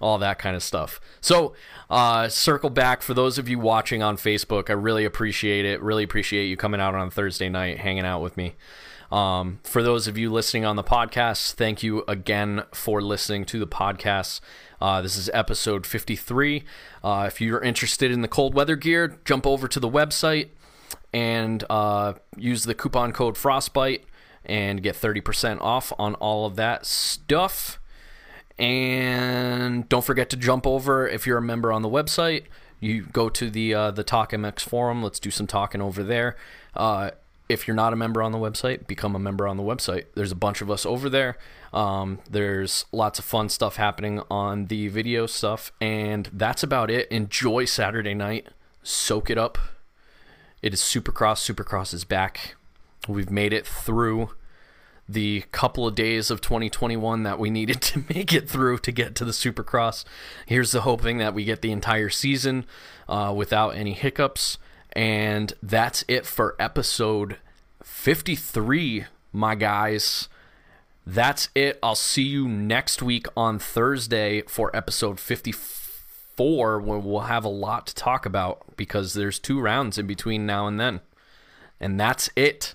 all 0.00 0.18
that 0.18 0.38
kind 0.38 0.56
of 0.56 0.62
stuff. 0.62 1.00
So, 1.20 1.54
uh, 1.90 2.28
circle 2.28 2.70
back 2.70 3.02
for 3.02 3.14
those 3.14 3.38
of 3.38 3.48
you 3.48 3.58
watching 3.58 4.02
on 4.02 4.16
Facebook. 4.16 4.70
I 4.70 4.74
really 4.74 5.04
appreciate 5.04 5.64
it. 5.64 5.80
Really 5.82 6.02
appreciate 6.02 6.46
you 6.46 6.56
coming 6.56 6.80
out 6.80 6.94
on 6.94 7.10
Thursday 7.10 7.48
night, 7.48 7.78
hanging 7.78 8.04
out 8.04 8.20
with 8.20 8.36
me. 8.36 8.54
Um, 9.12 9.60
for 9.62 9.82
those 9.82 10.08
of 10.08 10.18
you 10.18 10.32
listening 10.32 10.64
on 10.64 10.76
the 10.76 10.82
podcast, 10.82 11.52
thank 11.52 11.82
you 11.82 12.02
again 12.08 12.64
for 12.72 13.00
listening 13.00 13.44
to 13.46 13.58
the 13.58 13.66
podcast. 13.66 14.40
Uh, 14.80 15.00
this 15.02 15.16
is 15.16 15.30
episode 15.32 15.86
53. 15.86 16.64
Uh, 17.02 17.24
if 17.28 17.40
you're 17.40 17.62
interested 17.62 18.10
in 18.10 18.22
the 18.22 18.28
cold 18.28 18.54
weather 18.54 18.76
gear, 18.76 19.18
jump 19.24 19.46
over 19.46 19.68
to 19.68 19.78
the 19.78 19.88
website 19.88 20.48
and 21.12 21.62
uh, 21.70 22.14
use 22.36 22.64
the 22.64 22.74
coupon 22.74 23.12
code 23.12 23.36
Frostbite 23.36 24.04
and 24.46 24.82
get 24.82 24.94
30% 24.94 25.60
off 25.60 25.92
on 25.98 26.14
all 26.16 26.46
of 26.46 26.56
that 26.56 26.86
stuff. 26.86 27.78
And 28.58 29.88
don't 29.88 30.04
forget 30.04 30.30
to 30.30 30.36
jump 30.36 30.66
over 30.66 31.08
if 31.08 31.26
you're 31.26 31.38
a 31.38 31.42
member 31.42 31.72
on 31.72 31.82
the 31.82 31.88
website. 31.88 32.44
You 32.80 33.02
go 33.02 33.28
to 33.28 33.50
the 33.50 33.74
uh, 33.74 33.90
the 33.90 34.04
Talk 34.04 34.32
MX 34.32 34.60
forum. 34.60 35.02
Let's 35.02 35.18
do 35.18 35.30
some 35.30 35.46
talking 35.46 35.80
over 35.80 36.02
there. 36.02 36.36
Uh, 36.74 37.10
if 37.48 37.66
you're 37.66 37.74
not 37.74 37.92
a 37.92 37.96
member 37.96 38.22
on 38.22 38.32
the 38.32 38.38
website, 38.38 38.86
become 38.86 39.14
a 39.14 39.18
member 39.18 39.46
on 39.46 39.56
the 39.56 39.62
website. 39.62 40.06
There's 40.14 40.32
a 40.32 40.36
bunch 40.36 40.60
of 40.60 40.70
us 40.70 40.86
over 40.86 41.08
there. 41.08 41.36
Um, 41.72 42.20
there's 42.30 42.86
lots 42.92 43.18
of 43.18 43.24
fun 43.24 43.48
stuff 43.48 43.76
happening 43.76 44.22
on 44.30 44.66
the 44.66 44.88
video 44.88 45.26
stuff, 45.26 45.72
and 45.80 46.28
that's 46.32 46.62
about 46.62 46.90
it. 46.90 47.08
Enjoy 47.10 47.64
Saturday 47.64 48.14
night. 48.14 48.48
Soak 48.82 49.30
it 49.30 49.38
up. 49.38 49.58
It 50.62 50.72
is 50.72 50.80
Supercross. 50.80 51.52
Supercross 51.52 51.92
is 51.92 52.04
back. 52.04 52.54
We've 53.08 53.30
made 53.30 53.52
it 53.52 53.66
through 53.66 54.30
the 55.08 55.42
couple 55.52 55.86
of 55.86 55.94
days 55.94 56.30
of 56.30 56.40
2021 56.40 57.24
that 57.24 57.38
we 57.38 57.50
needed 57.50 57.80
to 57.82 58.04
make 58.14 58.32
it 58.32 58.48
through 58.48 58.78
to 58.78 58.92
get 58.92 59.14
to 59.16 59.24
the 59.24 59.32
Supercross. 59.32 60.04
Here's 60.46 60.72
the 60.72 60.82
hoping 60.82 61.18
that 61.18 61.34
we 61.34 61.44
get 61.44 61.62
the 61.62 61.72
entire 61.72 62.10
season 62.10 62.64
uh, 63.08 63.32
without 63.36 63.70
any 63.70 63.92
hiccups. 63.92 64.58
And 64.92 65.52
that's 65.62 66.04
it 66.08 66.24
for 66.24 66.54
episode 66.58 67.38
53, 67.82 69.06
my 69.32 69.54
guys. 69.54 70.28
That's 71.06 71.50
it. 71.54 71.78
I'll 71.82 71.94
see 71.94 72.22
you 72.22 72.48
next 72.48 73.02
week 73.02 73.26
on 73.36 73.58
Thursday 73.58 74.42
for 74.42 74.74
episode 74.74 75.20
54, 75.20 76.80
where 76.80 76.98
we'll 76.98 77.20
have 77.20 77.44
a 77.44 77.48
lot 77.48 77.86
to 77.88 77.94
talk 77.94 78.24
about 78.24 78.76
because 78.76 79.12
there's 79.12 79.38
two 79.38 79.60
rounds 79.60 79.98
in 79.98 80.06
between 80.06 80.46
now 80.46 80.66
and 80.66 80.80
then. 80.80 81.00
And 81.78 82.00
that's 82.00 82.30
it. 82.36 82.74